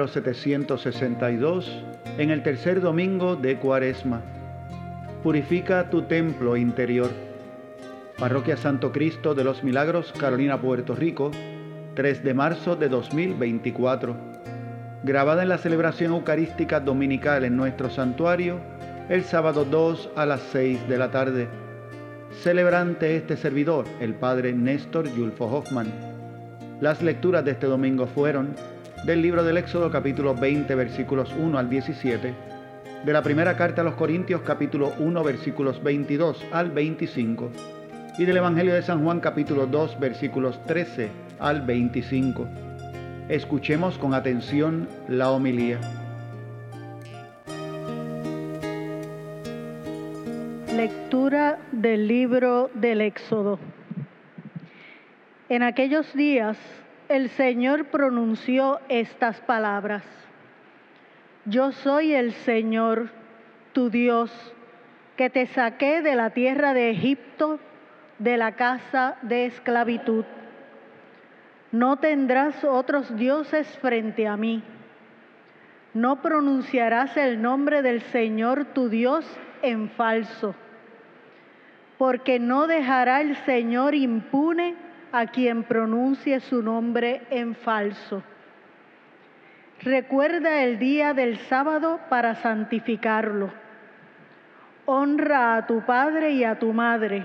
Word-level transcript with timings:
dominical 0.00 0.06
número 0.06 0.08
762 0.08 1.82
en 2.16 2.30
el 2.30 2.42
tercer 2.42 2.80
domingo 2.80 3.36
de 3.36 3.58
Cuaresma. 3.58 4.22
Purifica 5.22 5.90
tu 5.90 6.02
templo 6.02 6.56
interior. 6.56 7.10
Parroquia 8.18 8.56
Santo 8.56 8.92
Cristo 8.92 9.34
de 9.34 9.44
los 9.44 9.62
Milagros, 9.62 10.12
Carolina, 10.18 10.58
Puerto 10.58 10.94
Rico, 10.94 11.30
3 11.96 12.24
de 12.24 12.34
marzo 12.34 12.76
de 12.76 12.88
2024. 12.88 14.16
Grabada 15.02 15.42
en 15.42 15.50
la 15.50 15.58
celebración 15.58 16.12
eucarística 16.12 16.80
dominical 16.80 17.44
en 17.44 17.56
nuestro 17.56 17.90
santuario, 17.90 18.58
el 19.10 19.24
sábado 19.24 19.66
2 19.66 20.10
a 20.16 20.24
las 20.24 20.40
6 20.52 20.88
de 20.88 20.98
la 20.98 21.10
tarde. 21.10 21.48
Celebrante 22.42 23.16
este 23.16 23.36
servidor, 23.36 23.84
el 24.00 24.14
Padre 24.14 24.52
Néstor 24.54 25.12
Yulfo 25.14 25.44
Hoffman. 25.44 25.88
Las 26.80 27.02
lecturas 27.02 27.44
de 27.44 27.50
este 27.50 27.66
domingo 27.66 28.06
fueron 28.06 28.54
del 29.04 29.22
libro 29.22 29.42
del 29.42 29.56
Éxodo 29.56 29.90
capítulo 29.90 30.34
20 30.34 30.74
versículos 30.74 31.32
1 31.38 31.58
al 31.58 31.70
17, 31.70 32.34
de 33.04 33.12
la 33.12 33.22
primera 33.22 33.56
carta 33.56 33.80
a 33.80 33.84
los 33.84 33.94
Corintios 33.94 34.42
capítulo 34.42 34.92
1 34.98 35.24
versículos 35.24 35.82
22 35.82 36.44
al 36.52 36.70
25 36.70 37.50
y 38.18 38.24
del 38.26 38.36
Evangelio 38.36 38.74
de 38.74 38.82
San 38.82 39.02
Juan 39.02 39.20
capítulo 39.20 39.66
2 39.66 39.98
versículos 39.98 40.62
13 40.66 41.08
al 41.38 41.62
25. 41.62 42.46
Escuchemos 43.30 43.96
con 43.96 44.12
atención 44.12 44.86
la 45.08 45.30
homilía. 45.30 45.80
Lectura 50.76 51.58
del 51.72 52.06
libro 52.06 52.70
del 52.74 53.00
Éxodo. 53.00 53.58
En 55.48 55.62
aquellos 55.62 56.12
días 56.14 56.58
el 57.10 57.28
Señor 57.30 57.86
pronunció 57.86 58.78
estas 58.88 59.40
palabras. 59.40 60.04
Yo 61.44 61.72
soy 61.72 62.14
el 62.14 62.30
Señor, 62.30 63.10
tu 63.72 63.90
Dios, 63.90 64.30
que 65.16 65.28
te 65.28 65.46
saqué 65.46 66.02
de 66.02 66.14
la 66.14 66.30
tierra 66.30 66.72
de 66.72 66.90
Egipto, 66.90 67.58
de 68.20 68.36
la 68.36 68.52
casa 68.52 69.16
de 69.22 69.46
esclavitud. 69.46 70.24
No 71.72 71.96
tendrás 71.96 72.62
otros 72.62 73.16
dioses 73.16 73.66
frente 73.78 74.28
a 74.28 74.36
mí. 74.36 74.62
No 75.92 76.22
pronunciarás 76.22 77.16
el 77.16 77.42
nombre 77.42 77.82
del 77.82 78.02
Señor 78.02 78.66
tu 78.66 78.88
Dios 78.88 79.26
en 79.62 79.90
falso, 79.90 80.54
porque 81.98 82.38
no 82.38 82.68
dejará 82.68 83.20
el 83.20 83.34
Señor 83.38 83.96
impune 83.96 84.89
a 85.12 85.26
quien 85.26 85.64
pronuncie 85.64 86.40
su 86.40 86.62
nombre 86.62 87.22
en 87.30 87.54
falso. 87.54 88.22
Recuerda 89.82 90.62
el 90.62 90.78
día 90.78 91.14
del 91.14 91.38
sábado 91.38 92.00
para 92.08 92.34
santificarlo. 92.36 93.50
Honra 94.84 95.56
a 95.56 95.66
tu 95.66 95.82
padre 95.82 96.32
y 96.32 96.44
a 96.44 96.58
tu 96.58 96.72
madre, 96.72 97.24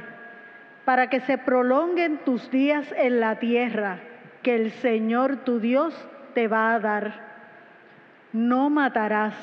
para 0.85 1.09
que 1.09 1.19
se 1.21 1.37
prolonguen 1.37 2.19
tus 2.19 2.49
días 2.51 2.93
en 2.97 3.19
la 3.19 3.39
tierra 3.39 3.99
que 4.41 4.55
el 4.55 4.71
Señor 4.71 5.37
tu 5.37 5.59
Dios 5.59 5.93
te 6.33 6.47
va 6.47 6.73
a 6.73 6.79
dar. 6.79 7.13
No 8.31 8.69
matarás, 8.69 9.35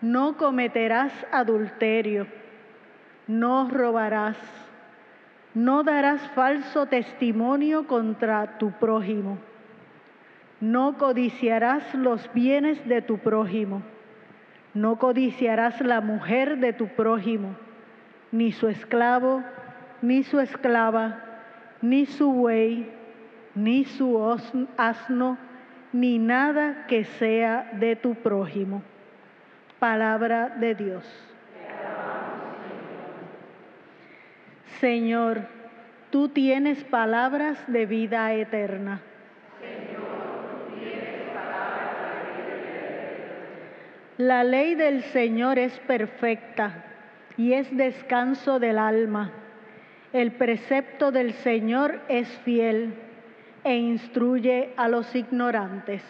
no 0.00 0.36
cometerás 0.36 1.12
adulterio, 1.30 2.26
no 3.26 3.68
robarás 3.70 4.36
no 5.54 5.84
darás 5.84 6.20
falso 6.34 6.86
testimonio 6.86 7.86
contra 7.86 8.58
tu 8.58 8.72
prójimo. 8.72 9.38
No 10.60 10.98
codiciarás 10.98 11.94
los 11.94 12.32
bienes 12.32 12.86
de 12.88 13.02
tu 13.02 13.18
prójimo. 13.18 13.82
No 14.74 14.98
codiciarás 14.98 15.80
la 15.80 16.00
mujer 16.00 16.58
de 16.58 16.72
tu 16.72 16.88
prójimo, 16.88 17.54
ni 18.32 18.50
su 18.50 18.66
esclavo, 18.66 19.44
ni 20.02 20.24
su 20.24 20.40
esclava, 20.40 21.20
ni 21.80 22.06
su 22.06 22.32
buey, 22.32 22.90
ni 23.54 23.84
su 23.84 24.20
asno, 24.76 25.38
ni 25.92 26.18
nada 26.18 26.86
que 26.88 27.04
sea 27.04 27.70
de 27.74 27.94
tu 27.94 28.16
prójimo. 28.16 28.82
Palabra 29.78 30.48
de 30.48 30.74
Dios. 30.74 31.33
Señor, 34.80 35.46
tú 36.10 36.28
tienes 36.28 36.82
palabras 36.84 37.58
de 37.66 37.86
vida 37.86 38.32
eterna. 38.34 39.00
Señor, 39.60 40.78
tienes 40.78 41.28
palabras 41.34 42.12
de 42.36 42.54
vida 42.54 42.84
eterna. 42.86 43.56
La 44.18 44.44
ley 44.44 44.74
del 44.74 45.02
Señor 45.04 45.58
es 45.58 45.78
perfecta 45.80 46.84
y 47.36 47.52
es 47.52 47.74
descanso 47.76 48.58
del 48.58 48.78
alma. 48.78 49.32
El 50.12 50.32
precepto 50.32 51.10
del 51.10 51.32
Señor 51.32 52.00
es 52.08 52.28
fiel 52.44 52.94
e 53.64 53.76
instruye 53.76 54.72
a 54.76 54.88
los 54.88 55.14
ignorantes. 55.14 56.02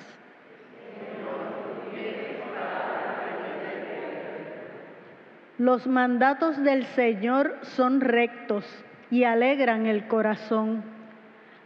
Los 5.58 5.86
mandatos 5.86 6.60
del 6.64 6.84
Señor 6.84 7.56
son 7.62 8.00
rectos 8.00 8.64
y 9.08 9.22
alegran 9.22 9.86
el 9.86 10.08
corazón. 10.08 10.82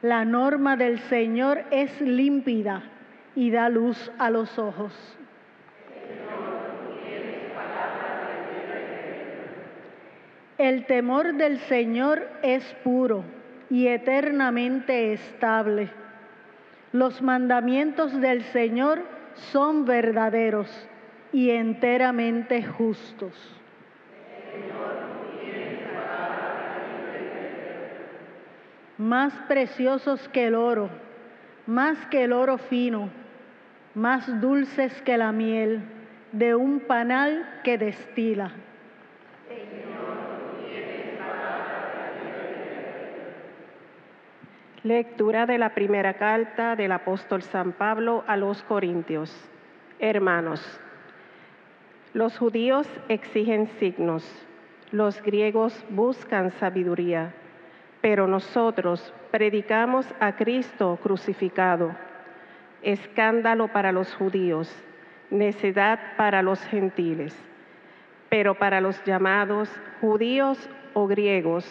La 0.03 0.27
norma 0.27 0.77
del 0.77 0.99
Señor 0.99 1.65
es 1.71 1.99
límpida 2.03 2.83
y 3.35 3.51
da 3.51 3.71
luz 3.71 4.13
a 4.19 4.29
los 4.29 4.59
ojos. 4.59 4.93
El 10.59 10.85
temor 10.85 11.37
del 11.37 11.59
Señor 11.61 12.29
es 12.43 12.65
puro 12.85 13.25
y 13.71 13.87
eternamente 13.87 15.15
estable. 15.15 15.89
Los 16.93 17.23
mandamientos 17.23 18.21
del 18.21 18.43
Señor 18.43 19.03
son 19.53 19.87
verdaderos 19.87 20.69
y 21.33 21.51
enteramente 21.51 22.63
justos. 22.63 23.58
Más 28.99 29.33
preciosos 29.47 30.29
que 30.29 30.49
el 30.49 30.57
oro, 30.57 30.91
más 31.67 32.05
que 32.07 32.25
el 32.25 32.33
oro 32.33 32.59
fino, 32.59 33.09
más 33.95 34.41
dulces 34.41 35.01
que 35.03 35.17
la 35.17 35.33
miel 35.33 35.83
de 36.33 36.55
un 36.57 36.81
panal 36.81 37.61
que 37.63 37.79
destila. 37.79 38.53
Lectura 44.83 45.47
de 45.47 45.59
la 45.59 45.75
primera 45.75 46.15
carta 46.15 46.77
del 46.77 46.93
apóstol 46.93 47.43
San 47.43 47.73
Pablo 47.73 48.25
a 48.27 48.37
los 48.37 48.63
Corintios. 48.63 49.33
Hermanos, 49.99 50.63
los 52.15 52.39
judíos 52.39 52.89
exigen 53.09 53.69
signos, 53.79 54.25
los 54.93 55.23
griegos 55.23 55.85
buscan 55.91 56.51
sabiduría 56.53 57.35
pero 58.01 58.27
nosotros 58.27 59.13
predicamos 59.31 60.07
a 60.21 60.37
Cristo 60.37 60.99
crucificado, 61.03 61.95
escándalo 62.83 63.69
para 63.69 63.93
los 63.93 64.15
judíos, 64.15 64.73
necedad 65.31 65.99
para 66.17 66.43
los 66.43 66.63
gentiles, 66.67 67.37
pero 68.29 68.55
para 68.55 68.81
los 68.81 69.03
llamados 69.05 69.69
judíos 70.01 70.71
o 70.95 71.07
griegos, 71.07 71.67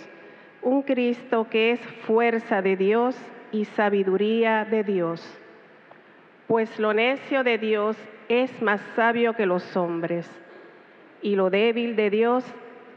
un 0.61 0.81
Cristo 0.81 1.47
que 1.49 1.71
es 1.71 1.79
fuerza 2.05 2.61
de 2.61 2.75
Dios 2.75 3.17
y 3.51 3.65
sabiduría 3.65 4.65
de 4.65 4.83
Dios. 4.83 5.39
Pues 6.47 6.77
lo 6.79 6.93
necio 6.93 7.43
de 7.43 7.57
Dios 7.57 7.97
es 8.27 8.61
más 8.61 8.81
sabio 8.95 9.33
que 9.33 9.45
los 9.45 9.77
hombres, 9.77 10.29
y 11.21 11.35
lo 11.35 11.49
débil 11.49 11.95
de 11.95 12.09
Dios 12.09 12.43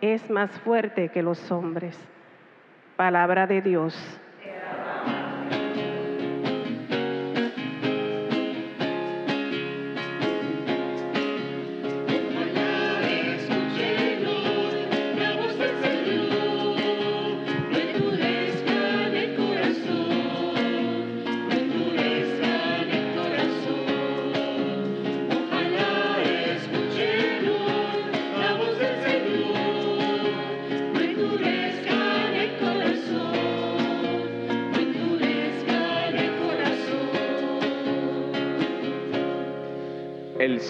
es 0.00 0.30
más 0.30 0.50
fuerte 0.60 1.08
que 1.08 1.22
los 1.22 1.50
hombres. 1.50 1.98
Palabra 2.96 3.46
de 3.46 3.62
Dios. 3.62 4.19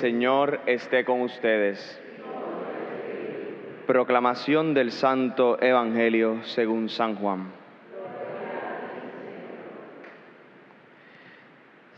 Señor 0.00 0.60
esté 0.64 1.04
con 1.04 1.20
ustedes. 1.20 2.00
Proclamación 3.86 4.72
del 4.72 4.92
Santo 4.92 5.60
Evangelio 5.60 6.42
según 6.44 6.88
San 6.88 7.16
Juan. 7.16 7.50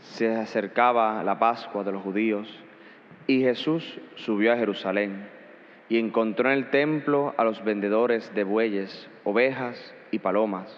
Se 0.01 0.35
acercaba 0.35 1.23
la 1.23 1.39
Pascua 1.39 1.85
de 1.85 1.93
los 1.93 2.03
judíos 2.03 2.53
y 3.25 3.39
Jesús 3.39 4.01
subió 4.15 4.51
a 4.51 4.57
Jerusalén 4.57 5.29
y 5.87 5.97
encontró 5.97 6.51
en 6.51 6.57
el 6.57 6.69
templo 6.71 7.33
a 7.37 7.45
los 7.45 7.63
vendedores 7.63 8.35
de 8.35 8.43
bueyes, 8.43 9.09
ovejas 9.23 9.95
y 10.11 10.19
palomas 10.19 10.77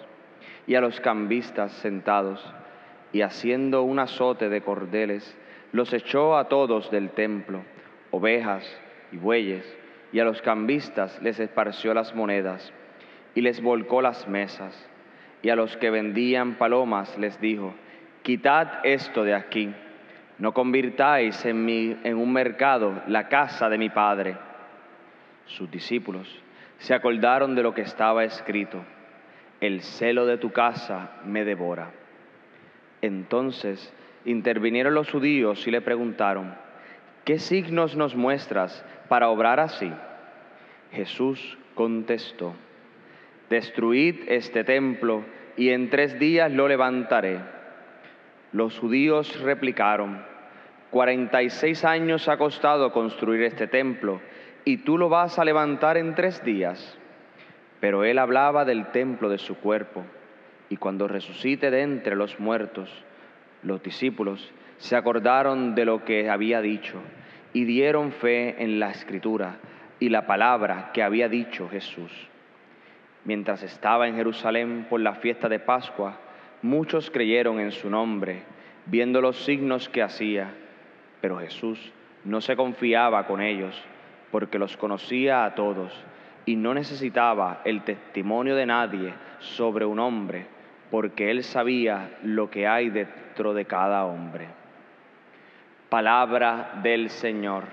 y 0.68 0.76
a 0.76 0.82
los 0.82 1.02
cambistas 1.02 1.72
sentados 1.72 2.54
y 3.14 3.24
haciendo 3.24 3.82
un 3.82 3.98
azote 3.98 4.48
de 4.50 4.62
cordeles, 4.62 5.36
los 5.76 5.92
echó 5.92 6.38
a 6.38 6.48
todos 6.48 6.90
del 6.90 7.10
templo, 7.10 7.62
ovejas 8.10 8.66
y 9.12 9.18
bueyes, 9.18 9.66
y 10.14 10.22
a 10.22 10.24
los 10.24 10.42
cambistas 10.42 11.22
les 11.22 11.38
esparció 11.38 11.94
las 11.94 12.16
monedas, 12.16 12.72
y 13.34 13.42
les 13.42 13.62
volcó 13.62 14.02
las 14.02 14.26
mesas, 14.26 14.90
y 15.42 15.50
a 15.50 15.56
los 15.58 15.76
que 15.76 15.90
vendían 15.90 16.54
palomas 16.56 17.18
les 17.18 17.42
dijo, 17.42 17.76
quitad 18.24 18.86
esto 18.86 19.26
de 19.26 19.34
aquí, 19.34 19.70
no 20.38 20.54
convirtáis 20.54 21.44
en, 21.46 21.66
mi, 21.66 21.98
en 22.06 22.16
un 22.16 22.32
mercado 22.32 23.02
la 23.08 23.28
casa 23.28 23.68
de 23.68 23.78
mi 23.78 23.90
Padre. 23.90 24.38
Sus 25.46 25.70
discípulos 25.70 26.42
se 26.78 26.94
acordaron 26.94 27.54
de 27.54 27.64
lo 27.64 27.74
que 27.74 27.82
estaba 27.82 28.24
escrito, 28.24 28.82
el 29.60 29.82
celo 29.82 30.26
de 30.26 30.38
tu 30.38 30.54
casa 30.54 31.20
me 31.26 31.44
devora. 31.44 31.92
Entonces 33.02 33.94
intervinieron 34.26 34.94
los 34.94 35.10
judíos 35.10 35.66
y 35.68 35.72
le 35.72 35.82
preguntaron, 35.82 36.56
¿qué 37.24 37.40
signos 37.40 37.96
nos 37.96 38.16
muestras 38.16 38.84
para 39.08 39.30
obrar 39.30 39.60
así? 39.60 39.92
Jesús 40.92 41.58
contestó, 41.76 42.54
destruid 43.50 44.16
este 44.28 44.64
templo 44.64 45.24
y 45.58 45.70
en 45.70 45.90
tres 45.90 46.20
días 46.20 46.52
lo 46.52 46.68
levantaré. 46.68 47.40
Los 48.52 48.80
judíos 48.80 49.40
replicaron, 49.42 50.24
cuarenta 50.90 51.44
y 51.44 51.50
seis 51.50 51.84
años 51.86 52.28
ha 52.28 52.38
costado 52.38 52.92
construir 52.92 53.44
este 53.44 53.68
templo 53.68 54.22
y 54.64 54.78
tú 54.78 54.98
lo 54.98 55.10
vas 55.10 55.38
a 55.38 55.46
levantar 55.46 55.98
en 55.98 56.16
tres 56.16 56.44
días. 56.44 56.98
Pero 57.80 58.04
él 58.04 58.18
hablaba 58.18 58.66
del 58.66 58.88
templo 58.88 59.30
de 59.30 59.38
su 59.38 59.58
cuerpo 59.58 60.04
y 60.70 60.78
cuando 60.78 61.08
resucite 61.08 61.70
de 61.70 61.82
entre 61.82 62.16
los 62.16 62.40
muertos, 62.40 63.05
los 63.66 63.82
discípulos 63.82 64.54
se 64.78 64.96
acordaron 64.96 65.76
de 65.76 65.86
lo 65.86 66.06
que 66.06 66.30
había 66.30 66.62
dicho 66.62 67.02
y 67.52 67.66
dieron 67.66 68.12
fe 68.12 68.64
en 68.64 68.80
la 68.80 68.92
escritura 68.92 69.58
y 70.00 70.10
la 70.10 70.28
palabra 70.28 70.92
que 70.94 71.02
había 71.02 71.30
dicho 71.30 71.68
Jesús. 71.70 72.12
Mientras 73.24 73.64
estaba 73.64 74.08
en 74.08 74.16
Jerusalén 74.16 74.86
por 74.90 75.00
la 75.00 75.16
fiesta 75.16 75.50
de 75.50 75.60
Pascua, 75.60 76.20
muchos 76.62 77.10
creyeron 77.10 77.60
en 77.60 77.72
su 77.72 77.90
nombre, 77.90 78.44
viendo 78.86 79.20
los 79.20 79.44
signos 79.46 79.90
que 79.90 80.04
hacía, 80.04 80.54
pero 81.22 81.40
Jesús 81.40 81.92
no 82.24 82.42
se 82.42 82.56
confiaba 82.56 83.26
con 83.26 83.42
ellos, 83.42 83.76
porque 84.32 84.60
los 84.60 84.78
conocía 84.78 85.46
a 85.46 85.56
todos 85.56 85.92
y 86.46 86.56
no 86.56 86.74
necesitaba 86.74 87.62
el 87.66 87.84
testimonio 87.84 88.56
de 88.56 88.68
nadie 88.68 89.14
sobre 89.40 89.86
un 89.86 89.98
hombre, 89.98 90.46
porque 90.96 91.30
él 91.30 91.44
sabía 91.44 92.20
lo 92.24 92.50
que 92.50 92.68
hay 92.68 92.90
dentro 92.90 93.54
de 93.54 93.66
cada 93.66 94.06
hombre. 94.06 94.48
Palabra 95.90 96.80
del 96.84 97.10
Señor. 97.10 97.66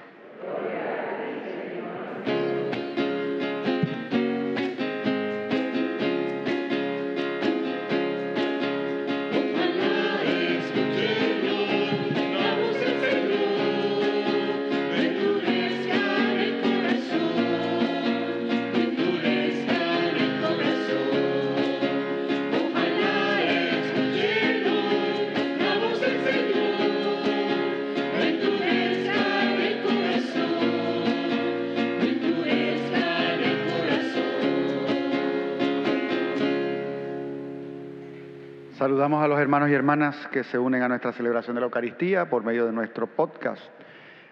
Saludamos 39.02 39.24
a 39.24 39.26
los 39.26 39.40
hermanos 39.40 39.68
y 39.68 39.74
hermanas 39.74 40.28
que 40.28 40.44
se 40.44 40.56
unen 40.56 40.80
a 40.80 40.86
nuestra 40.86 41.10
celebración 41.10 41.56
de 41.56 41.60
la 41.60 41.64
Eucaristía 41.64 42.30
por 42.30 42.44
medio 42.44 42.66
de 42.66 42.72
nuestro 42.72 43.08
podcast, 43.08 43.60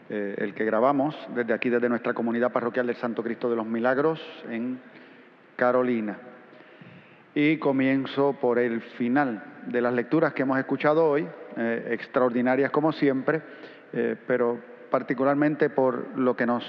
eh, 0.09 0.37
el 0.39 0.55
que 0.55 0.65
grabamos 0.65 1.17
desde 1.35 1.53
aquí, 1.53 1.71
desde 1.71 1.89
nuestra 1.89 2.15
comunidad 2.15 2.53
parroquial 2.53 2.87
del 2.87 2.95
Santo 2.95 3.21
Cristo 3.25 3.51
de 3.51 3.57
los 3.57 3.67
Milagros 3.67 4.21
en 4.49 4.81
Carolina. 5.57 6.19
Y 7.35 7.57
comienzo 7.57 8.35
por 8.41 8.61
el 8.61 8.81
final 8.81 9.43
de 9.67 9.81
las 9.81 9.93
lecturas 9.93 10.35
que 10.35 10.43
hemos 10.43 10.57
escuchado 10.57 11.05
hoy, 11.05 11.27
eh, 11.57 11.89
extraordinarias 11.91 12.71
como 12.71 12.93
siempre, 12.93 13.43
eh, 13.93 14.15
pero 14.25 14.61
particularmente 14.89 15.69
por 15.69 16.17
lo 16.17 16.37
que 16.37 16.47
nos 16.47 16.65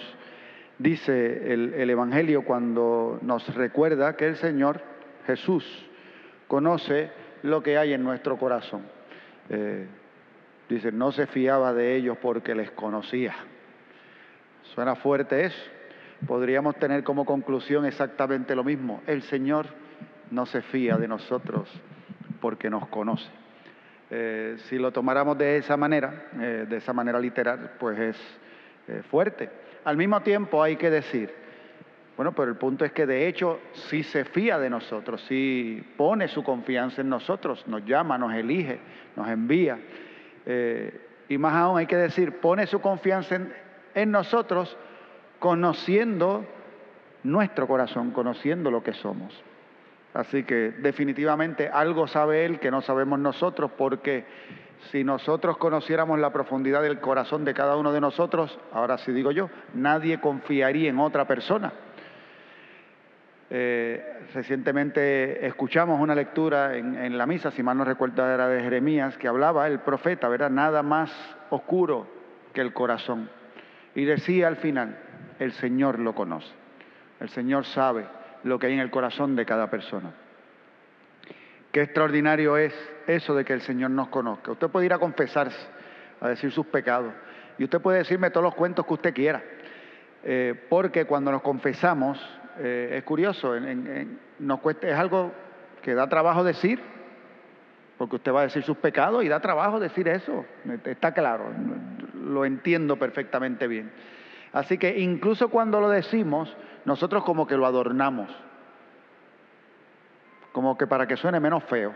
dice 0.79 1.53
el 1.53 1.87
Evangelio 1.87 2.45
cuando 2.45 3.19
nos 3.21 3.53
recuerda 3.53 4.15
que 4.15 4.25
el 4.25 4.37
Señor 4.37 4.81
Jesús 5.27 5.87
conoce 6.47 7.11
lo 7.43 7.61
que 7.63 7.77
hay 7.77 7.93
en 7.93 8.03
nuestro 8.03 8.37
corazón. 8.37 8.81
Eh, 9.49 9.87
dice, 10.69 10.91
no 10.91 11.11
se 11.11 11.27
fiaba 11.27 11.73
de 11.73 11.95
ellos 11.95 12.17
porque 12.21 12.55
les 12.55 12.71
conocía. 12.71 13.35
Suena 14.75 14.95
fuerte 14.95 15.45
eso. 15.45 15.61
Podríamos 16.27 16.75
tener 16.75 17.03
como 17.03 17.25
conclusión 17.25 17.85
exactamente 17.85 18.55
lo 18.55 18.63
mismo. 18.63 19.01
El 19.07 19.23
Señor 19.23 19.67
no 20.29 20.45
se 20.45 20.61
fía 20.61 20.97
de 20.97 21.07
nosotros 21.07 21.69
porque 22.39 22.69
nos 22.69 22.87
conoce. 22.87 23.29
Eh, 24.09 24.57
si 24.69 24.77
lo 24.77 24.91
tomáramos 24.91 25.37
de 25.37 25.57
esa 25.57 25.77
manera, 25.77 26.27
eh, 26.39 26.65
de 26.69 26.77
esa 26.77 26.93
manera 26.93 27.19
literal, 27.19 27.71
pues 27.79 27.97
es 27.99 28.17
fuerte. 29.09 29.49
Al 29.85 29.95
mismo 29.95 30.19
tiempo 30.21 30.61
hay 30.61 30.75
que 30.75 30.89
decir, 30.89 31.33
bueno, 32.21 32.35
pero 32.35 32.51
el 32.51 32.57
punto 32.57 32.85
es 32.85 32.91
que 32.91 33.07
de 33.07 33.27
hecho 33.27 33.59
sí 33.73 34.03
se 34.03 34.25
fía 34.25 34.59
de 34.59 34.69
nosotros, 34.69 35.25
sí 35.27 35.83
pone 35.97 36.27
su 36.27 36.43
confianza 36.43 37.01
en 37.01 37.09
nosotros, 37.09 37.65
nos 37.65 37.83
llama, 37.83 38.15
nos 38.19 38.35
elige, 38.35 38.79
nos 39.15 39.27
envía. 39.27 39.79
Eh, 40.45 41.01
y 41.29 41.39
más 41.39 41.55
aún 41.55 41.79
hay 41.79 41.87
que 41.87 41.97
decir, 41.97 42.39
pone 42.39 42.67
su 42.67 42.79
confianza 42.79 43.37
en, 43.37 43.51
en 43.95 44.11
nosotros 44.11 44.77
conociendo 45.39 46.45
nuestro 47.23 47.65
corazón, 47.65 48.11
conociendo 48.11 48.69
lo 48.69 48.83
que 48.83 48.93
somos. 48.93 49.43
Así 50.13 50.43
que 50.43 50.73
definitivamente 50.77 51.69
algo 51.69 52.05
sabe 52.05 52.45
Él 52.45 52.59
que 52.59 52.69
no 52.69 52.81
sabemos 52.81 53.17
nosotros, 53.17 53.71
porque 53.75 54.25
si 54.91 55.03
nosotros 55.03 55.57
conociéramos 55.57 56.19
la 56.19 56.31
profundidad 56.31 56.83
del 56.83 56.99
corazón 56.99 57.45
de 57.45 57.55
cada 57.55 57.77
uno 57.77 57.91
de 57.91 57.99
nosotros, 57.99 58.59
ahora 58.71 58.99
sí 58.99 59.11
digo 59.11 59.31
yo, 59.31 59.49
nadie 59.73 60.19
confiaría 60.19 60.91
en 60.91 60.99
otra 60.99 61.25
persona 61.25 61.73
eh, 63.53 64.27
recientemente 64.33 65.45
escuchamos 65.45 65.99
una 65.99 66.15
lectura 66.15 66.77
en, 66.77 67.17
la 67.17 67.25
misa, 67.25 67.51
si 67.51 67.61
mal 67.61 67.77
no 67.77 67.83
recuerdo 67.83 68.25
era 68.25 68.47
de 68.47 68.61
Jeremías, 68.61 69.17
que 69.17 69.27
hablaba 69.27 69.67
el 69.67 69.79
profeta, 69.79 70.29
¿verdad? 70.29 70.49
Nada 70.49 70.83
más 70.83 71.11
oscuro 71.49 72.07
que 72.53 72.61
el 72.61 72.71
corazón. 72.71 73.29
Y 73.93 74.05
decía 74.05 74.47
al 74.47 74.55
final, 74.55 74.97
el 75.37 75.51
Señor 75.51 75.99
lo 75.99 76.15
conoce. 76.15 76.49
El 77.19 77.27
Señor 77.27 77.65
sabe 77.65 78.05
lo 78.43 78.57
que 78.57 78.67
hay 78.67 78.73
en 78.73 78.79
el 78.79 78.89
corazón 78.89 79.35
de 79.35 79.45
cada 79.45 79.69
persona. 79.69 80.13
Qué 81.73 81.81
extraordinario 81.81 82.55
es 82.55 82.73
eso 83.05 83.35
de 83.35 83.43
que 83.43 83.51
el 83.51 83.61
Señor 83.61 83.91
nos 83.91 84.07
conozca. 84.07 84.53
Usted 84.53 84.69
puede 84.69 84.85
ir 84.85 84.93
a 84.93 84.99
confesarse, 84.99 85.67
a 86.21 86.29
decir 86.29 86.53
sus 86.53 86.67
pecados. 86.67 87.13
Y 87.57 87.65
usted 87.65 87.81
puede 87.81 87.97
decirme 87.97 88.29
todos 88.29 88.45
los 88.45 88.55
cuentos 88.55 88.85
que 88.85 88.93
usted 88.93 89.13
quiera. 89.13 89.43
Eh, 90.23 90.55
porque 90.69 91.03
cuando 91.03 91.33
nos 91.33 91.41
confesamos, 91.41 92.17
eh, 92.59 92.95
es 92.97 93.03
curioso, 93.03 93.55
es 93.55 94.95
algo 94.95 95.31
que 95.81 95.93
da 95.93 96.07
trabajo 96.07 96.43
decir, 96.43 96.81
porque 97.97 98.15
usted 98.15 98.33
va 98.33 98.41
a 98.41 98.43
decir 98.43 98.63
sus 98.63 98.77
pecados 98.77 99.23
y 99.23 99.27
da 99.27 99.39
trabajo 99.39 99.79
decir 99.79 100.07
eso, 100.07 100.45
está 100.85 101.13
claro, 101.13 101.45
lo 102.15 102.45
entiendo 102.45 102.97
perfectamente 102.97 103.67
bien. 103.67 103.91
Así 104.53 104.77
que 104.77 104.99
incluso 104.99 105.49
cuando 105.49 105.79
lo 105.79 105.89
decimos, 105.89 106.55
nosotros 106.85 107.23
como 107.23 107.47
que 107.47 107.57
lo 107.57 107.65
adornamos, 107.65 108.29
como 110.51 110.77
que 110.77 110.87
para 110.87 111.07
que 111.07 111.15
suene 111.15 111.39
menos 111.39 111.63
feo. 111.63 111.93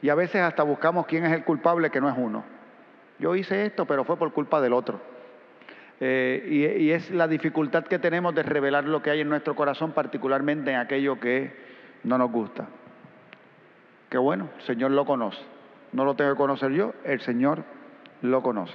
Y 0.00 0.08
a 0.08 0.14
veces 0.14 0.42
hasta 0.42 0.62
buscamos 0.62 1.06
quién 1.06 1.24
es 1.24 1.32
el 1.32 1.44
culpable 1.44 1.90
que 1.90 2.00
no 2.00 2.08
es 2.08 2.16
uno. 2.16 2.44
Yo 3.18 3.36
hice 3.36 3.66
esto, 3.66 3.86
pero 3.86 4.04
fue 4.04 4.16
por 4.16 4.32
culpa 4.32 4.60
del 4.60 4.72
otro. 4.72 5.00
Eh, 6.04 6.76
y, 6.80 6.90
es 6.90 7.12
la 7.12 7.28
dificultad 7.28 7.84
que 7.84 8.00
tenemos 8.00 8.34
de 8.34 8.42
revelar 8.42 8.82
lo 8.86 9.00
que 9.00 9.10
hay 9.10 9.20
en 9.20 9.28
nuestro 9.28 9.54
corazón, 9.54 9.92
particularmente 9.92 10.72
en 10.72 10.78
aquello 10.78 11.20
que 11.20 11.52
no 12.02 12.18
nos 12.18 12.32
gusta. 12.32 12.66
Que 14.10 14.18
bueno, 14.18 14.48
el 14.58 14.62
Señor 14.64 14.90
lo 14.90 15.06
conoce. 15.06 15.38
No 15.92 16.04
lo 16.04 16.16
tengo 16.16 16.32
que 16.32 16.36
conocer 16.36 16.72
yo, 16.72 16.92
el 17.04 17.20
Señor 17.20 17.62
lo 18.20 18.42
conoce. 18.42 18.74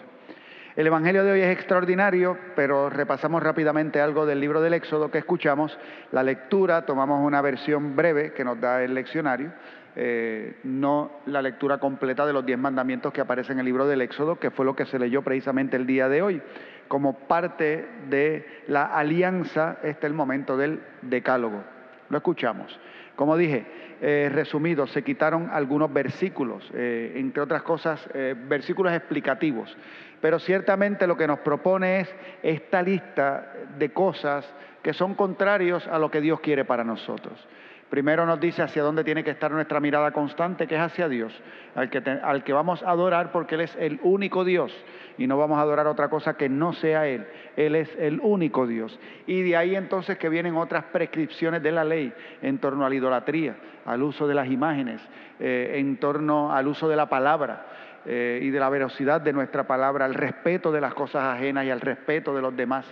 El 0.77 0.87
Evangelio 0.87 1.25
de 1.25 1.33
hoy 1.33 1.41
es 1.41 1.51
extraordinario, 1.51 2.37
pero 2.55 2.89
repasamos 2.89 3.43
rápidamente 3.43 3.99
algo 3.99 4.25
del 4.25 4.39
libro 4.39 4.61
del 4.61 4.75
Éxodo 4.75 5.11
que 5.11 5.17
escuchamos. 5.17 5.77
La 6.13 6.23
lectura, 6.23 6.85
tomamos 6.85 7.25
una 7.25 7.41
versión 7.41 7.97
breve 7.97 8.31
que 8.31 8.45
nos 8.45 8.61
da 8.61 8.81
el 8.81 8.93
leccionario, 8.93 9.51
eh, 9.97 10.59
no 10.63 11.11
la 11.25 11.41
lectura 11.41 11.79
completa 11.79 12.25
de 12.25 12.31
los 12.31 12.45
diez 12.45 12.59
mandamientos 12.59 13.11
que 13.11 13.19
aparecen 13.19 13.53
en 13.55 13.61
el 13.61 13.65
libro 13.65 13.85
del 13.85 14.01
Éxodo, 14.01 14.39
que 14.39 14.51
fue 14.51 14.63
lo 14.63 14.77
que 14.77 14.85
se 14.85 14.97
leyó 14.99 15.23
precisamente 15.23 15.75
el 15.75 15.87
día 15.87 16.07
de 16.07 16.21
hoy. 16.21 16.41
Como 16.87 17.13
parte 17.19 17.87
de 18.09 18.45
la 18.67 18.85
alianza, 18.85 19.77
este 19.83 20.07
es 20.07 20.11
el 20.11 20.13
momento 20.13 20.57
del 20.57 20.81
decálogo. 21.01 21.63
Lo 22.09 22.17
escuchamos. 22.17 22.79
Como 23.15 23.35
dije, 23.35 23.65
eh, 24.01 24.29
resumido, 24.31 24.87
se 24.87 25.03
quitaron 25.03 25.49
algunos 25.51 25.91
versículos, 25.91 26.69
eh, 26.73 27.13
entre 27.15 27.41
otras 27.41 27.63
cosas, 27.63 28.07
versículos 28.47 28.93
explicativos. 28.93 29.75
Pero 30.21 30.39
ciertamente 30.39 31.07
lo 31.07 31.17
que 31.17 31.27
nos 31.27 31.39
propone 31.39 32.01
es 32.01 32.15
esta 32.41 32.81
lista 32.81 33.53
de 33.77 33.89
cosas 33.89 34.51
que 34.81 34.93
son 34.93 35.15
contrarios 35.15 35.87
a 35.87 35.99
lo 35.99 36.09
que 36.09 36.21
Dios 36.21 36.39
quiere 36.39 36.65
para 36.65 36.83
nosotros. 36.83 37.47
Primero 37.89 38.25
nos 38.25 38.39
dice 38.39 38.61
hacia 38.61 38.83
dónde 38.83 39.03
tiene 39.05 39.23
que 39.23 39.31
estar 39.31 39.49
nuestra 39.49 39.79
mirada 39.79 40.11
constante, 40.11 40.67
que 40.67 40.75
es 40.75 40.81
hacia 40.81 41.07
Dios, 41.07 41.33
al 41.75 42.43
que, 42.43 42.53
vamos 42.53 42.83
a 42.83 42.89
adorar 42.89 43.31
porque 43.31 43.55
Él 43.55 43.61
es 43.61 43.75
el 43.79 43.99
único 44.03 44.43
Dios 44.43 44.75
y 45.17 45.25
no 45.25 45.37
vamos 45.37 45.57
a 45.57 45.61
adorar 45.61 45.87
otra 45.87 46.09
cosa 46.09 46.35
que 46.35 46.49
no 46.49 46.73
sea 46.73 47.07
Él. 47.07 47.25
Él 47.55 47.75
es 47.75 47.95
el 47.97 48.19
único 48.21 48.67
Dios. 48.67 48.99
Y 49.25 49.41
de 49.41 49.55
ahí 49.55 49.75
entonces 49.75 50.17
que 50.17 50.27
vienen 50.27 50.57
otras 50.57 50.83
prescripciones 50.85 51.63
de 51.63 51.71
la 51.71 51.85
ley 51.85 52.13
en 52.41 52.57
torno 52.57 52.85
a 52.85 52.89
la 52.89 52.95
idolatría, 52.95 53.55
al 53.85 54.03
uso 54.03 54.27
de 54.27 54.35
las 54.35 54.47
imágenes, 54.49 55.01
eh, 55.39 55.75
en 55.75 55.97
torno 55.97 56.53
al 56.53 56.67
uso 56.67 56.89
de 56.89 56.97
la 56.97 57.07
palabra. 57.07 57.65
Eh, 58.09 58.39
y 58.41 58.51
de 58.51 58.59
la 58.59 58.69
velocidad 58.69 59.19
de 59.19 59.33
nuestra 59.33 59.67
palabra, 59.67 60.05
al 60.05 60.13
respeto 60.13 60.71
de 60.71 60.79
las 60.79 60.93
cosas 60.93 61.23
ajenas 61.23 61.65
y 61.65 61.71
al 61.71 61.81
respeto 61.81 62.33
de 62.33 62.41
los 62.41 62.55
demás, 62.55 62.85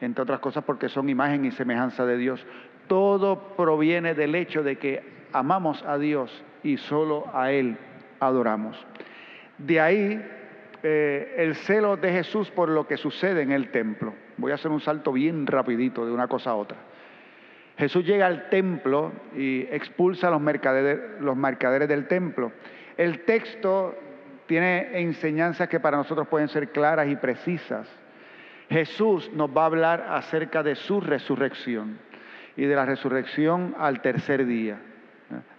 entre 0.00 0.22
otras 0.22 0.40
cosas 0.40 0.64
porque 0.64 0.88
son 0.88 1.08
imagen 1.08 1.44
y 1.44 1.52
semejanza 1.52 2.04
de 2.04 2.16
Dios. 2.16 2.44
Todo 2.88 3.54
proviene 3.56 4.14
del 4.14 4.34
hecho 4.34 4.62
de 4.62 4.76
que 4.76 5.02
amamos 5.32 5.82
a 5.84 5.98
Dios 5.98 6.42
y 6.62 6.78
solo 6.78 7.24
a 7.32 7.52
Él 7.52 7.76
adoramos. 8.18 8.84
De 9.58 9.80
ahí 9.80 10.22
eh, 10.82 11.34
el 11.38 11.54
celo 11.56 11.96
de 11.96 12.12
Jesús 12.12 12.50
por 12.50 12.68
lo 12.68 12.86
que 12.86 12.96
sucede 12.96 13.42
en 13.42 13.52
el 13.52 13.70
templo. 13.70 14.14
Voy 14.36 14.52
a 14.52 14.54
hacer 14.54 14.70
un 14.70 14.80
salto 14.80 15.12
bien 15.12 15.46
rapidito 15.46 16.06
de 16.06 16.12
una 16.12 16.28
cosa 16.28 16.50
a 16.50 16.54
otra. 16.54 16.78
Jesús 17.76 18.04
llega 18.04 18.26
al 18.26 18.48
templo 18.48 19.12
y 19.36 19.62
expulsa 19.70 20.28
a 20.28 20.30
los 20.30 20.40
los 20.40 21.36
mercaderes 21.36 21.88
del 21.88 22.08
templo. 22.08 22.52
El 22.96 23.24
texto 23.24 23.94
tiene 24.46 25.00
enseñanzas 25.00 25.68
que 25.68 25.78
para 25.78 25.96
nosotros 25.96 26.26
pueden 26.26 26.48
ser 26.48 26.70
claras 26.70 27.08
y 27.08 27.16
precisas. 27.16 27.88
Jesús 28.68 29.30
nos 29.32 29.50
va 29.56 29.62
a 29.62 29.66
hablar 29.66 30.06
acerca 30.10 30.62
de 30.62 30.74
su 30.74 31.00
resurrección 31.00 31.98
y 32.58 32.66
de 32.66 32.74
la 32.74 32.84
resurrección 32.84 33.76
al 33.78 34.02
tercer 34.02 34.44
día. 34.44 34.80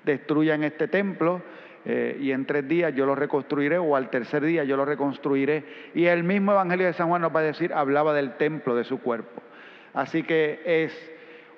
Destruyan 0.04 0.66
este 0.66 0.90
templo 0.90 1.42
eh, 1.86 2.18
y 2.20 2.32
en 2.32 2.46
tres 2.46 2.68
días 2.68 2.94
yo 2.94 3.06
lo 3.06 3.16
reconstruiré 3.16 3.78
o 3.78 3.96
al 3.96 4.10
tercer 4.10 4.44
día 4.44 4.66
yo 4.66 4.76
lo 4.76 4.84
reconstruiré. 4.84 5.64
Y 5.96 6.08
el 6.08 6.26
mismo 6.26 6.52
Evangelio 6.52 6.88
de 6.88 6.94
San 6.94 7.08
Juan 7.08 7.22
nos 7.22 7.34
va 7.34 7.40
a 7.40 7.44
decir, 7.44 7.74
hablaba 7.74 8.14
del 8.14 8.34
templo 8.34 8.76
de 8.76 8.84
su 8.84 9.00
cuerpo. 9.00 9.42
Así 9.94 10.24
que 10.24 10.62
es 10.66 11.12